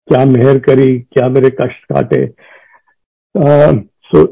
[0.07, 2.25] क्या मेहर करी क्या मेरे कष्ट काटे।
[4.05, 4.23] So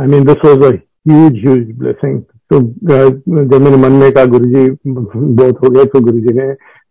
[0.00, 2.20] I mean this was a huge huge blessing
[2.52, 6.48] तो जब मेरे मन में कहा गुरु जी बहुत हो गए तो गुरु जी ने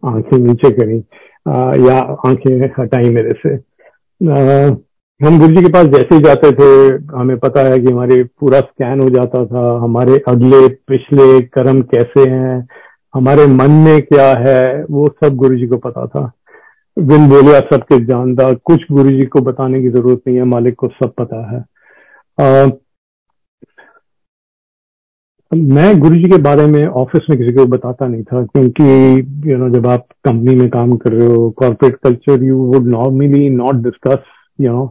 [0.07, 4.77] आँखें नीचे करी uh, या आँखें हटाई मेरे से। Uh,
[5.19, 6.67] हम गुरु जी के पास जैसे ही जाते थे
[7.17, 12.29] हमें पता है कि हमारे पूरा स्कैन हो जाता था हमारे अगले पिछले कर्म कैसे
[12.29, 12.67] हैं
[13.13, 16.31] हमारे मन में क्या है वो सब गुरु जी को पता था।
[16.97, 20.75] बिन बोलिया सब कुछ जानता कुछ गुरु जी को बताने की ज़रूरत नहीं है मालिक
[20.75, 21.59] को सब पता है।
[22.39, 22.65] आ,
[25.51, 29.51] मैं गुरु जी के बारे में ऑफ़िस में किसी को बताता नहीं था क्योंकि यू
[29.51, 32.87] you नो know, जब आप कंपनी में काम कर रहे हो corporate culture you would
[32.87, 34.23] normally not discuss
[34.61, 34.85] you know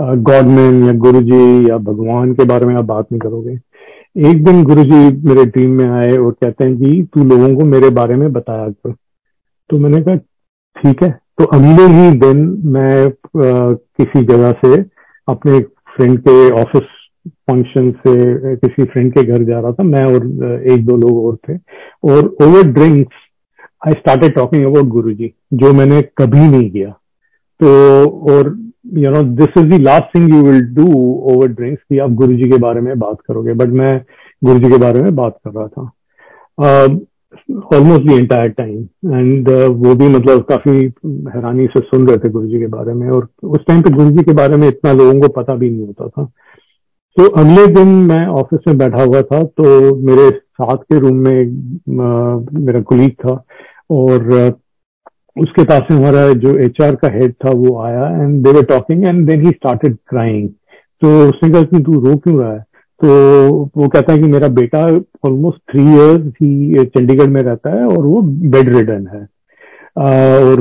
[0.00, 3.52] godman या गुरु जी या भगवान के बारे में आप बात नहीं करोगे।
[4.30, 7.64] एक दिन गुरु जी मेरे टीम में आए और कहते हैं कि तू लोगों को
[7.64, 8.92] मेरे बारे में बताया कर
[9.70, 10.16] तो मैंने कहा
[10.76, 14.80] ठीक है। तो अगले ही दिन मैं आ, किसी जगह से
[15.28, 15.60] अपने
[15.96, 16.91] फ्रेंड के ऑफ़िस
[17.28, 21.36] फ़ंक्शन से किसी फ्रेंड के घर जा रहा था, मैं और एक दो लोग और
[21.48, 21.56] थे।
[22.04, 23.16] और over drinks
[23.86, 26.90] I started talking about Guru ji जो मैंने कभी नहीं किया।
[27.60, 27.68] तो
[28.32, 28.56] और
[28.98, 30.86] you know this is the last thing you will do
[31.32, 34.00] over drinks कि आप गुरु जी के बारे में बात करोगे। बट मैं
[34.42, 35.90] गुरु जी के बारे में बात कर रहा था।
[37.74, 40.76] Almost the entire time and वो भी मतलब काफ़ी
[41.34, 44.10] हैरानी से सुन रहे थे गुरु जी के बारे में। और उस टाइम पे गुरु
[44.10, 46.30] जी के बारे में इतना लोगों को पता भी नहीं होता था।
[47.16, 51.44] तो अगले दिन मैं ऑफ़िस में बैठा हुआ था तो मेरे साथ के रूम में
[52.58, 53.44] मेरा कुलीग था
[53.90, 54.30] और
[55.36, 59.04] उसके पास में हमारा जो एचआर का हेड था वो आया and they were talking
[59.08, 60.48] and then he started crying
[61.02, 62.64] तो उसने कहा कि तू रो क्यों रहा है?
[63.00, 63.08] तो
[63.76, 64.82] वो कहता है कि मेरा बेटा
[65.24, 69.22] ऑलमोस्ट थ्री इयर्स ही चंडीगढ़ में रहता है और वो बेड रिडन है
[69.98, 70.60] और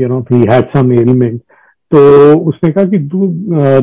[0.00, 1.42] you know he had some element
[1.92, 3.26] तो उसने कहा कि तू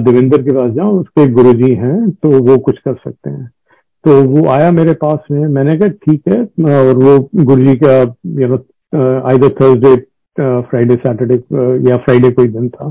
[0.04, 3.50] देवेंद्र के पास जाओ, उसके गुरु जी हैं तो वो कुछ कर सकते हैं।
[4.06, 6.41] तो वो आया मेरे पास में, मैंने कहा, ठीक है।
[6.76, 8.00] और वो गुरु जी का
[8.41, 8.58] you know
[9.30, 9.95] either Thursday
[10.38, 11.36] Friday Saturday
[11.89, 12.89] या फ्राइडे कोई दिन था।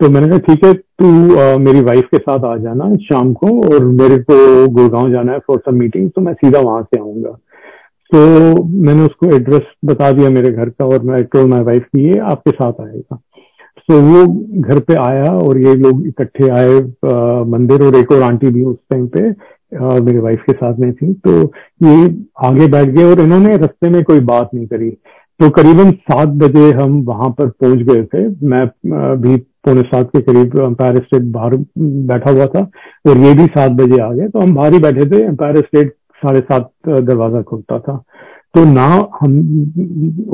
[0.00, 3.84] तो मैंने कहा, ठीक है, तू मेरी वाइफ के साथ आ जाना शाम को, और
[3.84, 7.30] मेरे को गुड़गांव जाना है फॉर सम मीटिंग तो मैं सीधा वहाँ से आऊँगा।
[8.12, 12.04] तो मैंने उसको एड्रेस बता दिया मेरे घर का, और मैं टोल माई वाइफ की
[12.04, 13.20] ये आपके साथ आएगा।
[13.88, 14.24] तो वो
[14.62, 16.78] घर पे आया और ये लोग इकट्ठे आए
[17.50, 19.28] मंदिर और एक और आंटी भी उस टाइम पे
[19.76, 21.32] आ, मेरे वाइफ के साथ में थी। तो
[21.84, 22.04] ये
[22.46, 24.90] आगे बैठ गए और इन्होंने रस्ते में कोई बात नहीं करी।
[25.40, 28.64] तो करीबन सात बजे हम वहाँ पर पहुँच गए थे। मैं
[29.22, 32.60] भी पौने सात के करीब एम्पायर स्टेट बाहर बैठा हुआ था
[33.08, 35.94] और ये भी सात बजे आ गए। तो हम बाहर ही बैठे थे। एम्पायर स्टेट
[36.22, 38.02] साढ़े सात दरवाज़ा खुलता था।
[38.54, 38.86] तो ना
[39.20, 39.32] हम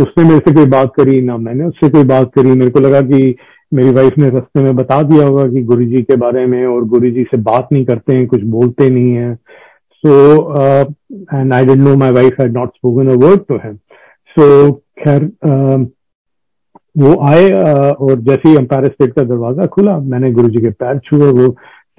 [0.00, 3.00] उसने मेरे से कोई बात करी ना मैंने उससे कोई बात करी। मेरे को लगा
[3.02, 3.34] कि
[3.72, 7.22] मेरी वाइफ ने रास्ते में बता दिया होगा कि गुरुजी के बारे में और गुरुजी
[7.24, 10.12] से बात नहीं करते हैं कुछ बोलते नहीं है। So
[11.34, 13.76] and I don't know my wife had not spoken a word to him
[14.36, 14.72] so
[15.02, 15.30] खैर
[16.96, 20.98] वो आए uh, और जैसे ही अंपायर स्टेट का दरवाज़ा खुला मैंने गुरुजी के पैर
[21.04, 21.48] छुए वो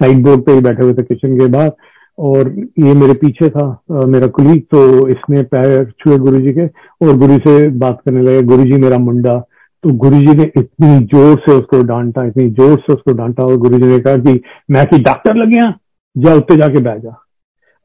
[0.02, 1.70] साइड बोर्ड पे ही बैठे हुए थे किचन के बाहर।
[2.18, 2.48] और
[2.78, 6.66] ये मेरे पीछे था आ, मेरा कुलीग तो इसने पैर छुए गुरु जी के
[7.00, 9.38] और गुरु से बात करने लगे गुरु जी मेरा मुंडा।
[9.84, 13.56] तो गुरु जी ने इतनी ज़ोर से उसको डांटा इतनी ज़ोर से उसको डांटा और
[13.58, 15.72] गुरु जी ने कहा कि मैं कि डॉक्टर लग गया
[16.16, 17.16] जा उत्ते जाके बैठ जा।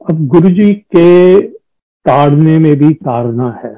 [0.01, 1.39] अब गुरु जी के
[2.05, 3.75] ताड़ने में भी ताड़ना है।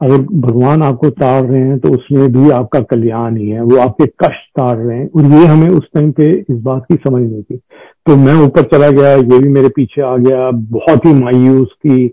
[0.00, 4.06] अगर भगवान आपको ताड़ रहे हैं तो उसमें भी आपका कल्याण ही है वो आपके
[4.20, 7.42] कष्ट ताड़ रहे हैं। और ये हमें उस टाइम पे इस बात की समझ नहीं
[7.42, 7.60] थी।
[8.06, 12.04] तो मैं ऊपर चला गया, ये भी मेरे पीछे आ गया। बहुत ही मायूस की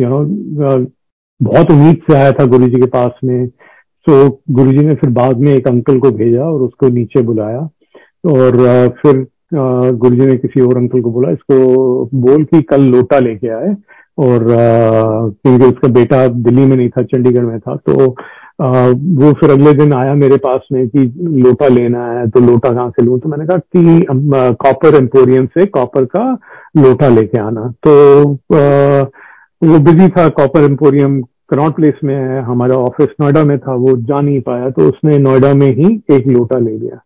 [0.00, 0.24] यू नो
[1.40, 3.48] बहुत उम्मीद से आया था गुरु के पास में।
[4.06, 7.58] तो गुरु जी ने फिर बाद में एक अंकल को भेजा और उसको नीचे बुलाया
[8.24, 8.56] और
[9.02, 13.48] फिर गुरु जी ने किसी और अंकल को बोला, इसको बोल कि कल लोटा लेके
[13.56, 13.74] आए।
[14.18, 18.14] और क्योंकि उसका बेटा दिल्ली में नहीं था, चंडीगढ़ में था तो
[18.58, 21.04] वो फिर अगले दिन आया मेरे पास में कि
[21.42, 23.18] लोटा लेना है तो लोटा कहाँ से लूँ?
[23.20, 24.06] तो मैंने कहा कि
[24.60, 26.24] कॉपर एम्पोरियम से कॉपर का
[26.78, 29.02] लोटा लेके आना। तो आ,
[29.62, 33.96] वो बिज़ी था कॉपर एम्पोरियम कनॉट प्लेस में है हमारा ऑफ़िस नोएडा में था वो
[33.98, 37.00] जा नहीं पाया तो उसने नोएडा में ही एक लोटा ले लिया।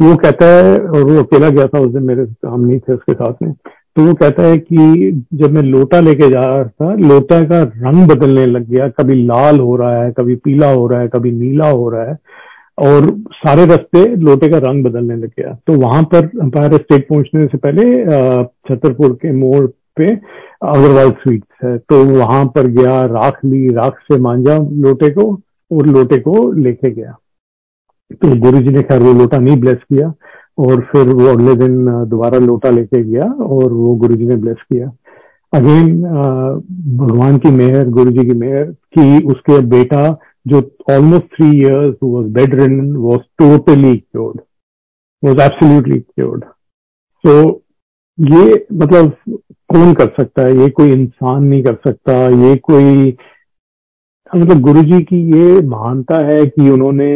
[0.00, 3.12] वो कहता है और वो अकेला गया था उस दिन मेरे हम नहीं थे उसके
[3.12, 3.52] साथ में।
[3.96, 8.06] तो वो कहता है कि जब मैं लोटा लेके जा रहा था, लोटा का रंग
[8.08, 11.68] बदलने लग गया। कभी लाल हो रहा है, कभी पीला हो रहा है, कभी नीला
[11.68, 12.16] हो रहा है,
[12.78, 17.46] और सारे रास्ते लोटे का रंग बदलने लग गया। तो वहाँ पर अंपायर स्टेट पहुँचने
[17.46, 17.84] से पहले
[18.68, 24.18] छतरपुर के मोड़ पे अग्रवाल स्वीट्स है। तो वहाँ पर गया, राख ली, राख से
[24.20, 25.32] मांझा लोटे को
[25.70, 27.16] और लोटे को लेके गया।
[28.12, 30.12] तो गुरु जी ने खैर वो लोटा नहीं ब्लेस किया।
[30.58, 34.90] और फिर वो अगले दिन दोबारा लोटा लेके गया और वो गुरु ने ब्लेस किया।
[35.52, 36.02] अगेन
[36.98, 38.64] भगवान की मेहर गुरु की मेहर
[38.94, 44.40] कि उसके बेटा, जो almost three years was bed ridden was totally cured
[45.22, 46.44] was absolutely cured
[47.24, 47.34] तो
[48.18, 49.12] ये मतलब
[49.70, 50.56] कौन कर सकता है?
[50.56, 53.16] ये कोई इंसान नहीं कर सकता। ये कोई
[54.30, 57.10] मतलब गुरु जी की ये महानता है कि उन्होंने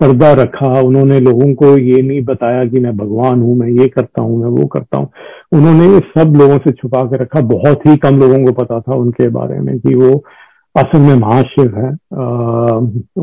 [0.00, 4.22] पर्दा रखा उन्होंने लोगों को ये नहीं बताया कि मैं भगवान हूँ मैं ये करता
[4.22, 5.10] हूँ मैं वो करता हूँ।
[5.52, 9.28] उन्होंने सब लोगों से छुपा के रखा। बहुत ही कम लोगों को पता था उनके
[9.28, 10.10] बारे में कि वो
[10.74, 11.90] असल में महाशिव है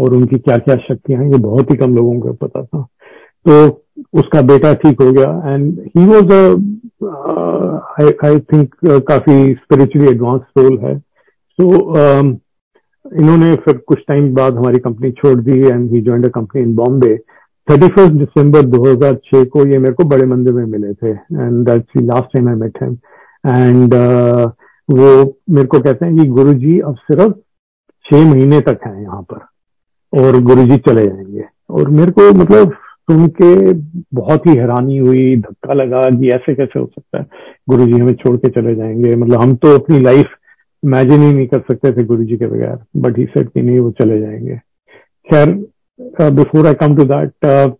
[0.01, 2.81] और उनकी क्या क्या शक्तियाँ हैं ये बहुत ही कम लोगों को पता था।
[3.45, 3.67] तो
[4.19, 6.33] उसका बेटा ठीक हो गया। And he was
[8.25, 8.75] I think
[9.09, 12.37] काफ़ी स्पिरिचुअली एडवांस रोल है। सो so,
[13.05, 17.15] इन्होंने फिर कुछ टाइम बाद हमारी कंपनी छोड़ दी and he join company in Bombay
[17.67, 22.01] thirty first December 2006 को ये मेरे को बड़े मंदिर में मिले थे and that's
[22.01, 22.93] last time I met him
[23.57, 23.93] and
[24.89, 27.33] वो मेरे को कहते हैं कि गुरुजी अब सिर्फ़
[28.05, 29.37] छह महीने तक हैं यहाँ पर
[30.13, 32.71] और गुरुजी चले जाएँगे। और मेरे को मतलब
[33.11, 33.73] सुन के
[34.13, 37.25] बहुत ही हैरानी हुई, धक्का लगा कि ऐसे कैसे हो सकता है?
[37.69, 40.25] गुरुजी हमें छोड़ के चले जाएँगे। मतलब हम तो अपनी लाइफ
[40.83, 43.79] इमेजिन ही नहीं कर सकते थे गुरु जी के बगैर बट ही सेट कि नहीं
[43.79, 44.55] वो चले जाएँगे।
[45.27, 45.51] खैर
[46.31, 47.75] before I come to that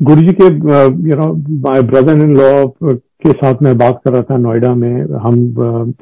[0.00, 0.46] Guru ji के
[1.08, 2.64] you know my brother in law
[3.22, 5.34] के साथ मैं बात कर रहा था नोएडा में। हम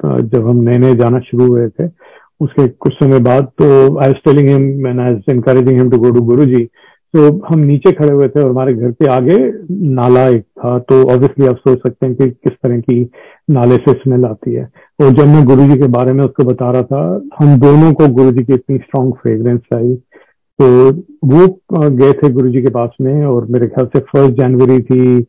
[0.05, 1.89] uh, जब हम नए नए जाना शुरू हुए थे
[2.41, 5.97] उसके कुछ समय बाद तो I as telling him and I is encouraging him to
[5.97, 6.63] go to Guru ji
[7.13, 9.37] तो हम नीचे खड़े हुए थे और हमारे घर के आगे
[9.71, 13.03] नाला एक था तो ऑब्वियसली आप सोच सकते हैं कि किस तरह की
[13.47, 14.63] नाले से स्मेल आती है।
[14.99, 18.07] और जब मैं गुरु जी के बारे में उसको बता रहा था, हम दोनों को
[18.13, 19.95] गुरु जी की इतनी स्ट्रांग फ्रेग्रेंस आई।
[20.59, 20.67] तो
[21.27, 25.21] वो गए थे गुरु जी के पास में और मेरे ख्याल से फ़र्स्ट जनवरी थी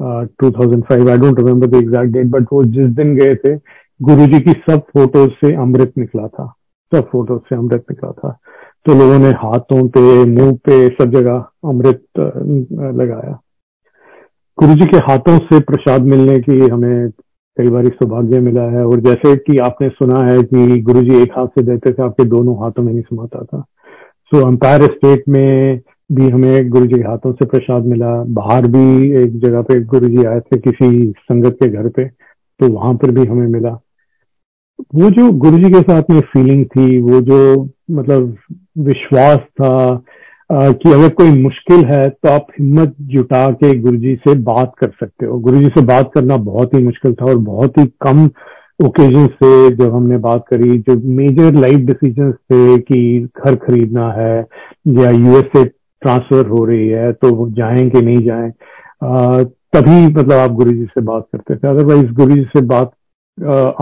[0.00, 3.54] two thousand five I don't remember the exact date but वो जिस दिन गए थे
[4.00, 6.46] गुरु जी की सब फ़ोटोज़ से अमृत निकला था।
[6.92, 8.38] सब फ़ोटोज़ से अमृत निकला था।
[8.86, 13.38] तो लोगों ने हाथों पे, मुँह पे, सब जगह अमृत लगाया।
[14.58, 17.10] गुरु जी के हाथों से प्रसाद मिलने की हमें
[17.56, 21.32] कई बार सौभाग्य मिला है। और जैसे कि आपने सुना है कि गुरु जी एक
[21.38, 23.60] हाथ से देते थे, आपके दोनों हाथों में नहीं समाता था।
[24.32, 25.80] सो अंपायर स्टेट में
[26.12, 30.08] भी हमें गुरु जी के हाथों से प्रसाद मिला। बाहर भी एक जगह पे गुरु
[30.08, 32.04] जी आए थे किसी संगत के घर पे
[32.60, 33.78] तो वहाँ पर भी हमें मिला।
[34.94, 38.36] वो जो गुरु जी के साथ में फीलिंग थी, वो जो मतलब
[38.78, 40.02] विश्वास था
[40.50, 44.90] कि अगर कोई मुश्किल है तो आप हिम्मत जुटा के गुरु जी से बात कर
[44.90, 48.28] सकते हो। गुरु जी से बात करना बहुत ही मुश्किल था और बहुत ही कम
[48.80, 54.38] ओकेजन से जब हमने बात करी, जो मेजर लाइफ डिसीज़न थे कि घर खरीदना है
[54.94, 58.50] या यूएस से ट्रांसफ़र हो रही है तो वो जाएँ कि नहीं जाएँ
[59.74, 62.90] तभी मतलब आप गुरु जी से बात करते थे। अदरवाइज़ गुरु जी से बात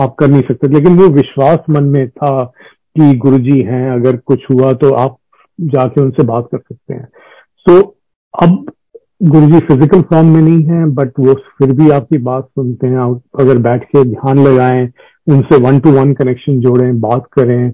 [0.01, 2.39] आप कर नहीं सकते। लेकिन वो विश्वास मन में था
[2.95, 5.17] कि गुरु जी हैं, अगर कुछ हुआ तो आप
[5.59, 7.07] जाके उनसे बात कर सकते हैं।
[7.65, 7.79] तो
[8.33, 8.65] अब
[9.23, 12.97] गुरु जी फ़िज़िकल फॉर्म में नहीं है बट वो फिर भी आपकी बात सुनते हैं।
[13.39, 14.87] अगर बैठ के ध्यान लगाएँ
[15.27, 17.71] उनसे वन टू वन कनेक्शन जोड़ें बात करें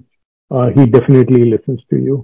[0.50, 2.16] he definitely listens to you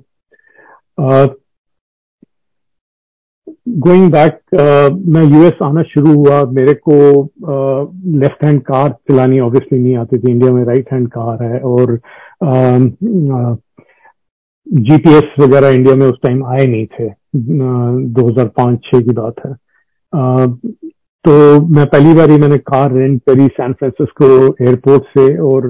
[3.80, 6.94] going back मैं यूएस आना शुरू हुआ। मेरे को
[8.20, 11.98] लेफ़्ट हैंड कार चलानी ऑब्वियसली नहीं आती थी। इंडिया में राइट हैंड कार है और
[12.44, 13.56] जीपीएस uh,
[14.66, 17.08] वगैरह इंडिया में उस टाइम आए नहीं थे।
[18.14, 19.52] 2005-6 की बात है।
[21.24, 21.32] तो
[21.66, 24.26] मैं पहली बार ही मैंने कार रेंट करी सैन फ्रांसिस्को
[24.64, 25.66] एयरपोर्ट से और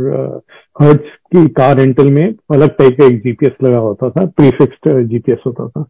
[0.83, 5.39] हर्ट्स की कार रेंटल में अलग टाइप का एक जीपीएस लगा होता था प्रीफिक्स्ड जीपीएस
[5.47, 5.81] होता था।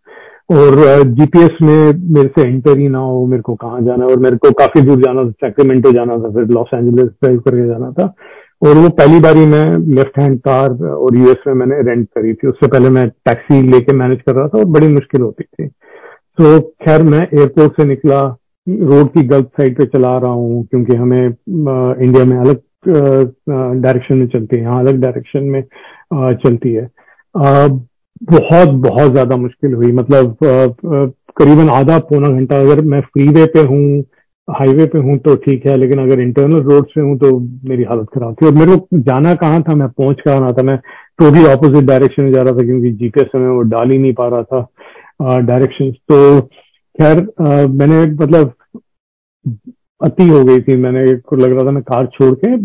[0.51, 4.11] और जीपीएस में मेरे से एंटर ही ना हो, मेरे को कहाँ जाना है?
[4.11, 7.67] और मेरे को काफ़ी दूर जाना था सैक्रेमेंटो जाना था, फिर लॉस एंजलिस ड्राइव करके
[7.67, 8.15] जाना था।
[8.63, 9.65] और वो पहली बार ही मैं
[9.95, 13.93] लेफ़्ट हैंड कार और यूएस में मैंने रेंट करी थी। उससे पहले मैं टैक्सी लेके
[13.95, 18.23] मैनेज कर रहा था और बड़ी मुश्किल होती थी। तो खैर, मैं एयरपोर्ट से निकला
[18.67, 24.27] रोड की गलत साइड पे चला रहा हूँ, क्योंकि हमें इंडिया में अलग डायरेक्शन में
[24.29, 25.63] चलती है। यहाँ अलग डायरेक्शन में
[26.45, 26.89] चलती है।
[27.35, 30.37] बहुत बहुत ज़्यादा मुश्किल हुई। मतलब
[31.39, 34.03] करीबन आधा पौना घंटा अगर मैं फ्रीवे पे हूँ
[34.49, 38.07] हाईवे पे हूँ तो ठीक है लेकिन अगर इंटरनल रोड पे हूँ तो मेरी हालत
[38.15, 40.77] खराब थी। और मेरे को जाना कहाँ था मैं पहुँच कहाँ रहा था मैं
[41.19, 44.29] टोटली ऑपोजिट डायरेक्शन में जा रहा था क्योंकि जीपीएस में वो डाल ही नहीं पा
[44.29, 46.41] रहा था डायरेक्शन तो
[46.99, 47.27] खैर
[47.71, 48.53] मैंने मतलब
[50.01, 52.57] अति हो गई थी। मैंने को लग रहा था मैं कार छोड़ के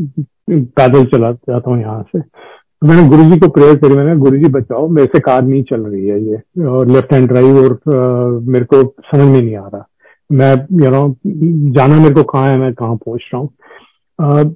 [0.51, 4.37] पैदल चला जाता हूँ यहाँ से। तो मैंने गुरु जी को प्रेयर करी मैंने गुरु
[4.37, 7.73] जी बचाओ मेरे से कार नहीं चल रही है ये और लेफ़्ट हैंड ड्राइव और
[7.73, 9.87] आ, मेरे को समझ में नहीं आ रहा।
[10.31, 13.49] मैं यू you नो know, जाना मेरे को कहाँ है मैं कहाँ पहुँच रहा हूँ।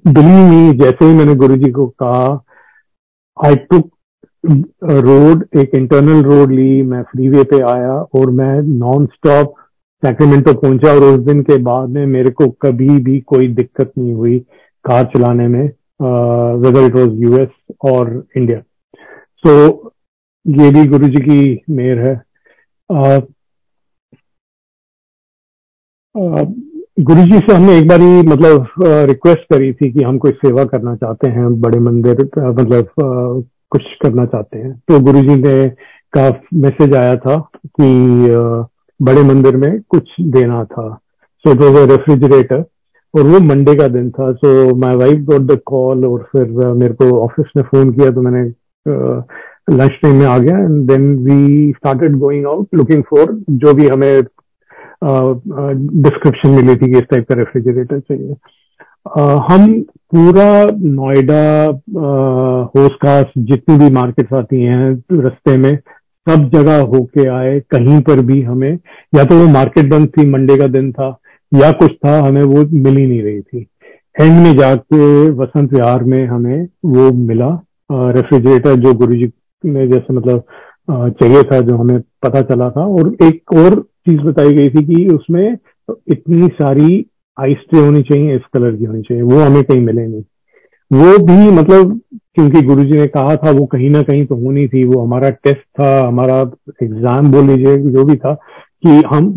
[0.07, 2.25] दिल्ली में जैसे ही मैंने गुरु जी को कहा
[3.37, 3.89] आई टुक
[5.05, 9.53] रोड एक इंटरनल रोड ली मैं फ्रीवे पे आया और मैं नॉन स्टॉप
[10.03, 14.13] सैक्रेमेंटो पहुँचा और उस दिन के बाद में मेरे को कभी भी कोई दिक्कत नहीं
[14.13, 14.39] हुई
[14.85, 15.63] कार चलाने में
[16.61, 17.49] whether it was US
[17.91, 18.59] or India
[19.43, 19.91] so
[20.45, 22.21] ये भी गुरु जी की मेहर है।
[22.89, 23.21] uh,
[26.17, 28.67] गुरु जी से हमने एक बार ही मतलब
[29.09, 32.87] रिक्वेस्ट करी थी कि हम कोई सेवा करना चाहते हैं, बड़े मंदिर मतलब
[33.71, 35.67] कुछ करना चाहते हैं। तो गुरु जी ने
[36.13, 37.37] का मैसेज आया था
[37.79, 37.89] कि
[38.99, 40.87] बड़े मंदिर में कुछ देना था।
[41.45, 42.63] सो इट वॉज़ रेफ्रिजरेटर
[43.13, 46.93] और वो मंडे का दिन था। So my wife got the call और फिर मेरे
[46.93, 48.43] को ऑफ़िस में फ़ोन किया तो मैंने
[49.71, 53.87] लंच टाइम में आ गया and then we started going out looking for जो भी
[53.87, 54.23] हमें
[55.05, 58.35] डिस्क्रिप्शन मिली थी कि इस टाइप का रेफ्रिजरेटर चाहिए।
[59.47, 59.67] हम
[60.13, 60.47] पूरा
[60.91, 61.65] नोएडा
[62.75, 65.77] होस्कास जितनी भी मार्केट्स आती हैं रस्ते में,
[66.27, 68.77] सब जगह होके आए, कहीं पर भी हमें,
[69.13, 71.15] या तो वो मार्केट बंद थी, मंडे का दिन था,
[71.51, 73.67] या कुछ था, हमें वो मिल ही नहीं रही थी।
[74.15, 77.49] एंड में जाके वसंत विहार में हमें वो मिला
[77.89, 79.31] रेफ्रिजरेटर जो गुरु जी
[79.63, 80.43] ने जैसे मतलब
[80.89, 85.07] चाहिए था, जो हमें पता चला था, और एक और चीज़ बताई गई थी कि
[85.15, 85.57] उसमें
[85.89, 87.05] इतनी सारी
[87.37, 90.23] आइस ट्रे होनी चाहिए इस कलर की होनी चाहिए वो हमें कहीं मिले नहीं।
[90.91, 91.99] वो भी मतलब
[92.35, 95.63] क्योंकि गुरुजी ने कहा था वो कहीं ना कहीं तो होनी थी वो हमारा टेस्ट
[95.79, 96.39] था हमारा
[96.83, 99.31] एग्ज़ाम बोल लीजिए जो भी था कि हम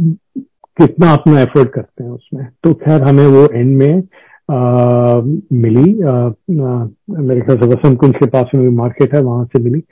[0.78, 4.02] कितना अपना एफर्ट करते हैं उसमें। तो खैर हमें वो एंड में
[4.48, 5.20] आ,
[5.54, 9.82] मिली मेरे ख्याल से वसंत कुंज के पास में मार्केट है वहाँ से मिली।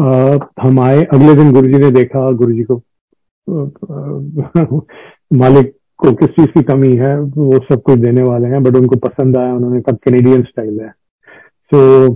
[0.00, 2.80] आ, हम आए अगले दिन गुरुजी ने देखा गुरुजी को
[5.40, 8.96] मालिक को किस चीज़ की कमी है वो सब कुछ देने वाले हैं बट उनको
[8.96, 10.88] पसंद आया उन्होंने कहा कैनेडियन स्टाइल है।
[11.70, 12.08] सो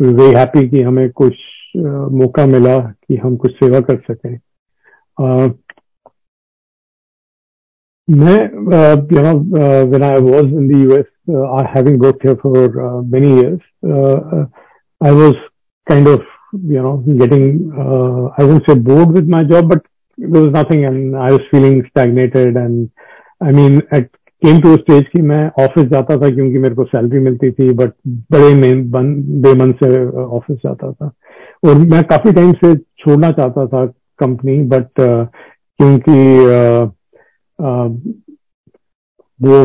[0.00, 1.32] वेरी हैप्पी कि हमें कुछ
[1.78, 4.38] uh, मौका मिला कि हम कुछ सेवा कर सकें।
[5.20, 5.52] uh,
[8.10, 8.38] मैं
[9.12, 9.34] you know
[9.84, 12.80] when I was in the US I having worked here for
[13.14, 13.60] many years
[15.04, 15.34] I was
[15.86, 19.82] kind of know getting uh, i won't say bored with my job but
[20.18, 22.90] there was nothing, and I was feeling stagnated, and,
[23.40, 24.08] I mean, at
[24.42, 27.92] came to stage की मैं office जाता था क्योंकि मेरे को salary मिलती थी but
[28.32, 28.72] बड़े
[29.44, 29.88] बेमन से
[30.36, 31.10] ऑफ़िस जाता था।
[31.66, 33.84] और मैं काफ़ी टाइम से छोड़ना चाहता था
[34.18, 36.18] कंपनी बट क्योंकि
[39.40, 39.62] वो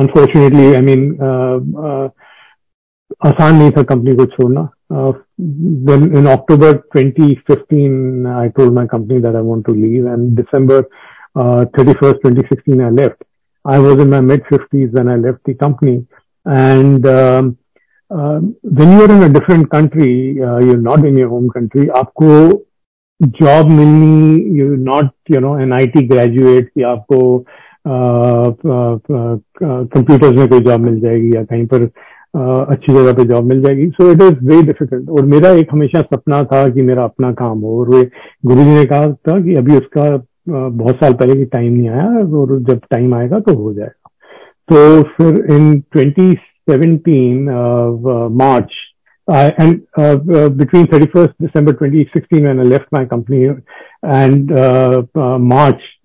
[0.00, 1.02] अनफॉर्चुनेटली आई मीन
[3.26, 9.35] आसान नहीं था कंपनी को छोड़ना। then in October 2015 I told my company that
[9.35, 10.87] I want to leave and December
[11.35, 13.23] uh, 31st 2016 I left
[13.67, 16.07] I was in my mid 50s when I left the company.
[16.45, 17.57] And um,
[18.09, 22.63] uh, when you're in a different country, uh, you're not in your home country, आपको
[23.39, 27.19] job मिलनी, you're not, you know, an IT graduate कि आपको
[29.95, 31.91] computers में कोई job मिल जाएगी या कहीं पर uh,
[32.36, 36.00] अच्छी जगह पे जॉब मिल जाएगी। So it is very difficult और मेरा एक हमेशा
[36.00, 38.10] सपना था कि मेरा अपना काम हो। और वे
[38.46, 42.06] गुरु जी ने कहा था कि अभी उसका बहुत साल पहले की टाइम नहीं आया
[42.36, 44.08] और जब टाइम आएगा तो हो जाएगा।
[44.68, 47.48] तो फिर इन 2017
[48.30, 48.68] मार्च
[49.30, 52.86] and uh, uh, between 31st December 2016 when I left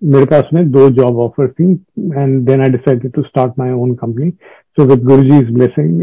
[0.04, 3.96] मेरे पास में दो job offers थी and then I decided to start my own
[3.96, 4.32] company
[4.78, 5.94] so with Guruji's blessing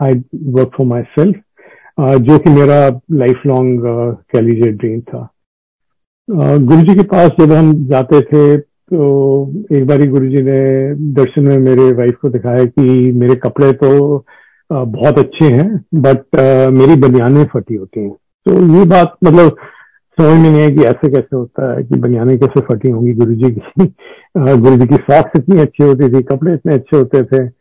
[0.00, 0.10] I
[0.56, 1.34] work for myself
[2.00, 3.70] जो कि मेरा lifelong
[4.32, 5.28] कह लीजिए ड्रीम था।
[6.30, 9.06] गुरु जी के पास जब हम जाते थे तो
[9.72, 14.24] एक बारी गुरु जी ने दर्शन में मेरे वाइफ को दिखाया कि मेरे कपड़े तो
[14.72, 16.40] बहुत अच्छे हैं बट
[16.72, 18.14] मेरी बनियानें फटी होती हैं।
[18.46, 19.56] तो ये बात मतलब
[20.20, 23.34] समझ में नहीं है कि ऐसे कैसे होता है कि बनियाने कैसे फटी होंगी गुरु
[23.34, 23.84] जी की।
[24.38, 27.57] गुरु जी की सॉक्स इतनी अच्छी होती थी, कपड़े इतने अच्छे होते थे।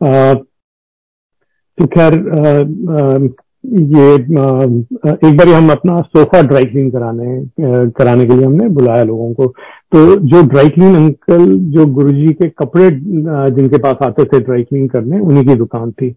[0.00, 2.14] तो खैर
[3.64, 9.32] ये एक बार हम अपना सोफा ड्राई क्लीन कराने कराने के लिए हमने बुलाया लोगों
[9.34, 9.46] को।
[9.92, 14.88] तो जो ड्राई क्लीन अंकल जो गुरुजी के कपड़े जिनके पास आते थे ड्राई क्लीन
[14.88, 16.10] करने, उन्हीं की दुकान थी।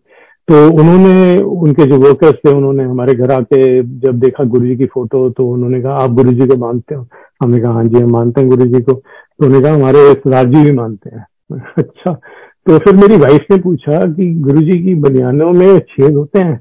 [0.48, 5.30] तो उन्होंने, उनके जो वर्कर्स थे, उन्होंने हमारे घर आके जब देखा गुरुजी की फ़ोटो
[5.30, 7.08] तो उन्होंने कहा, आप गुरुजी को मानते हो?
[7.44, 10.64] हमने कहा हाँ जी, हम मानते हैं गुरुजी को। तो उन्होंने कहा, हमारे सरदार जी
[10.64, 11.26] भी मानते हैं।
[11.78, 12.20] अच्छा
[12.68, 16.58] तो फिर मेरी वाइफ ने पूछा कि गुरुजी की बनियानों में छेद होते हैं।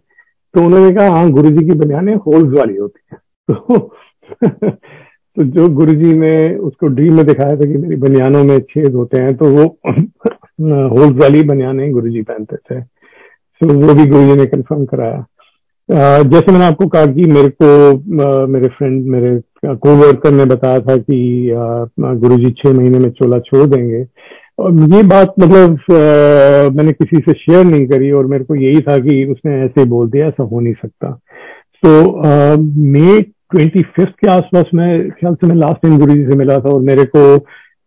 [0.55, 3.79] तो उन्होंने कहा हाँ गुरु जी की बनियाने होल्स वाली होती है। तो
[5.37, 8.95] तो जो गुरु जी ने उसको ड्रीम में दिखाया था कि मेरी बनियानों में छेद
[8.95, 9.65] होते हैं तो वो
[10.91, 15.25] होल्स वाली बनियाने गुरु जी पहनते थे। तो वो भी गुरु जी ने कंफर्म कराया।
[15.89, 20.97] जैसे मैंने आपको कहा कि मेरे को मेरे फ्रेंड मेरे को वर्कर ने बताया था
[20.99, 21.19] कि
[21.99, 24.03] गुरु जी छह महीने में चोला छोड़ देंगे।
[24.59, 28.81] और ये बात मतलब आ, मैंने किसी से शेयर नहीं करी और मेरे को यही
[28.81, 31.11] था कि उसने ऐसे बोल दिया ऐसा हो नहीं सकता।
[31.83, 31.91] तो
[32.93, 36.59] मे ट्वेंटी फिफ्थ के आसपास मैं ख्याल से मैं लास्ट टाइम गुरु जी से मिला
[36.59, 37.21] था और मेरे को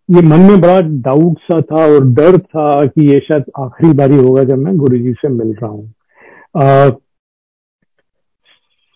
[0.09, 4.15] ये मन में बड़ा डाउट सा था और डर था कि ये शायद आखिरी बारी
[4.15, 5.93] होगा जब मैं गुरु जी से मिल रहा हूँ।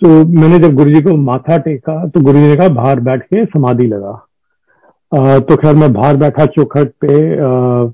[0.02, 0.08] तो
[0.40, 3.46] मैंने जब गुरु जी को माथा टेका तो गुरु जी ने कहा बाहर बैठ के
[3.46, 4.14] समाधि लगा।
[5.14, 7.18] तो खैर मैं बाहर बैठा चौखट पे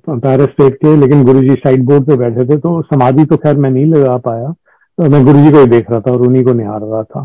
[0.10, 3.70] पैरिस स्टेट के, लेकिन गुरुजी साइड बोर्ड पे बैठे थे तो समाधि तो खैर मैं
[3.72, 4.52] नहीं लगा पाया।
[4.98, 7.24] तो मैं गुरुजी को ही देख रहा था और उन्हीं को निहार रहा था।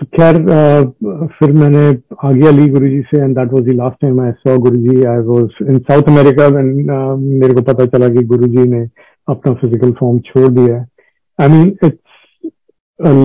[0.00, 0.36] तो खैर
[1.34, 1.84] फिर मैंने
[2.24, 5.02] आज्ञा ली गुरु जी से and that was the last time I saw Guru ji
[5.04, 8.82] I was in South America मेरे को पता चला कि गुरु जी ने
[9.28, 10.86] अपना फ़िज़िकल फॉर्म छोड़ दिया है।
[11.38, 12.50] आई मीन इट्स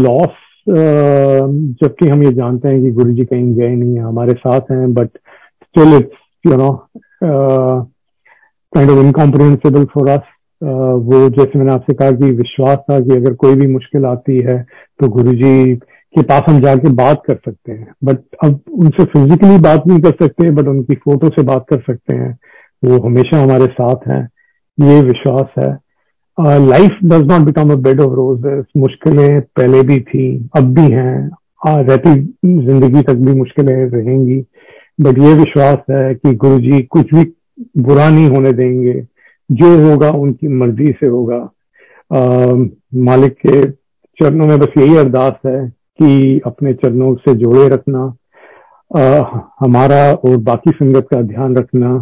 [0.06, 4.72] लॉस जबकि हम ये जानते हैं कि गुरु जी कहीं गए नहीं है, हमारे साथ
[4.72, 5.10] हैं but
[5.64, 6.72] still it's you know
[7.24, 10.22] kind of incomprehensible for us
[10.62, 14.58] वो जैसे मैंने आपसे कहा कि विश्वास था कि अगर कोई भी मुश्किल आती है
[15.00, 15.76] तो गुरु जी
[16.16, 20.12] के पास हम जाके बात कर सकते हैं। बट अब उनसे फिजिकली बात नहीं कर
[20.22, 22.38] सकते बट उनकी फ़ोटो से बात कर सकते हैं।
[22.84, 24.24] वो हमेशा हमारे साथ हैं।
[24.78, 25.72] ये विश्वास है।
[26.40, 31.30] Life does not become a bed of roses मुश्किलें पहले भी थी अब भी हैं।
[31.68, 32.14] रहती
[32.66, 34.40] ज़िंदगी तक भी मुश्किलें रहेंगी।
[35.02, 37.24] बट ये विश्वास है कि गुरु जी कुछ भी
[37.78, 38.94] बुरा नहीं होने देंगे।
[39.50, 41.50] जो होगा उनकी मर्ज़ी से होगा।
[42.14, 42.54] आ,
[42.96, 43.62] मालिक के
[44.18, 48.06] चरणों में बस यही अरदास है कि अपने चरणों से जोड़े रखना।
[48.98, 49.24] आ,
[49.60, 51.94] हमारा और बाकी संगत का ध्यान रखना।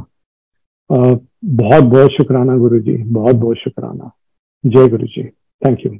[0.89, 1.15] आ,
[1.45, 4.11] बहुत बहुत शुक्राना गुरु जी बहुत बहुत शुक्राना।
[4.64, 5.24] जय गुरु जी
[5.62, 5.91] थैंक यू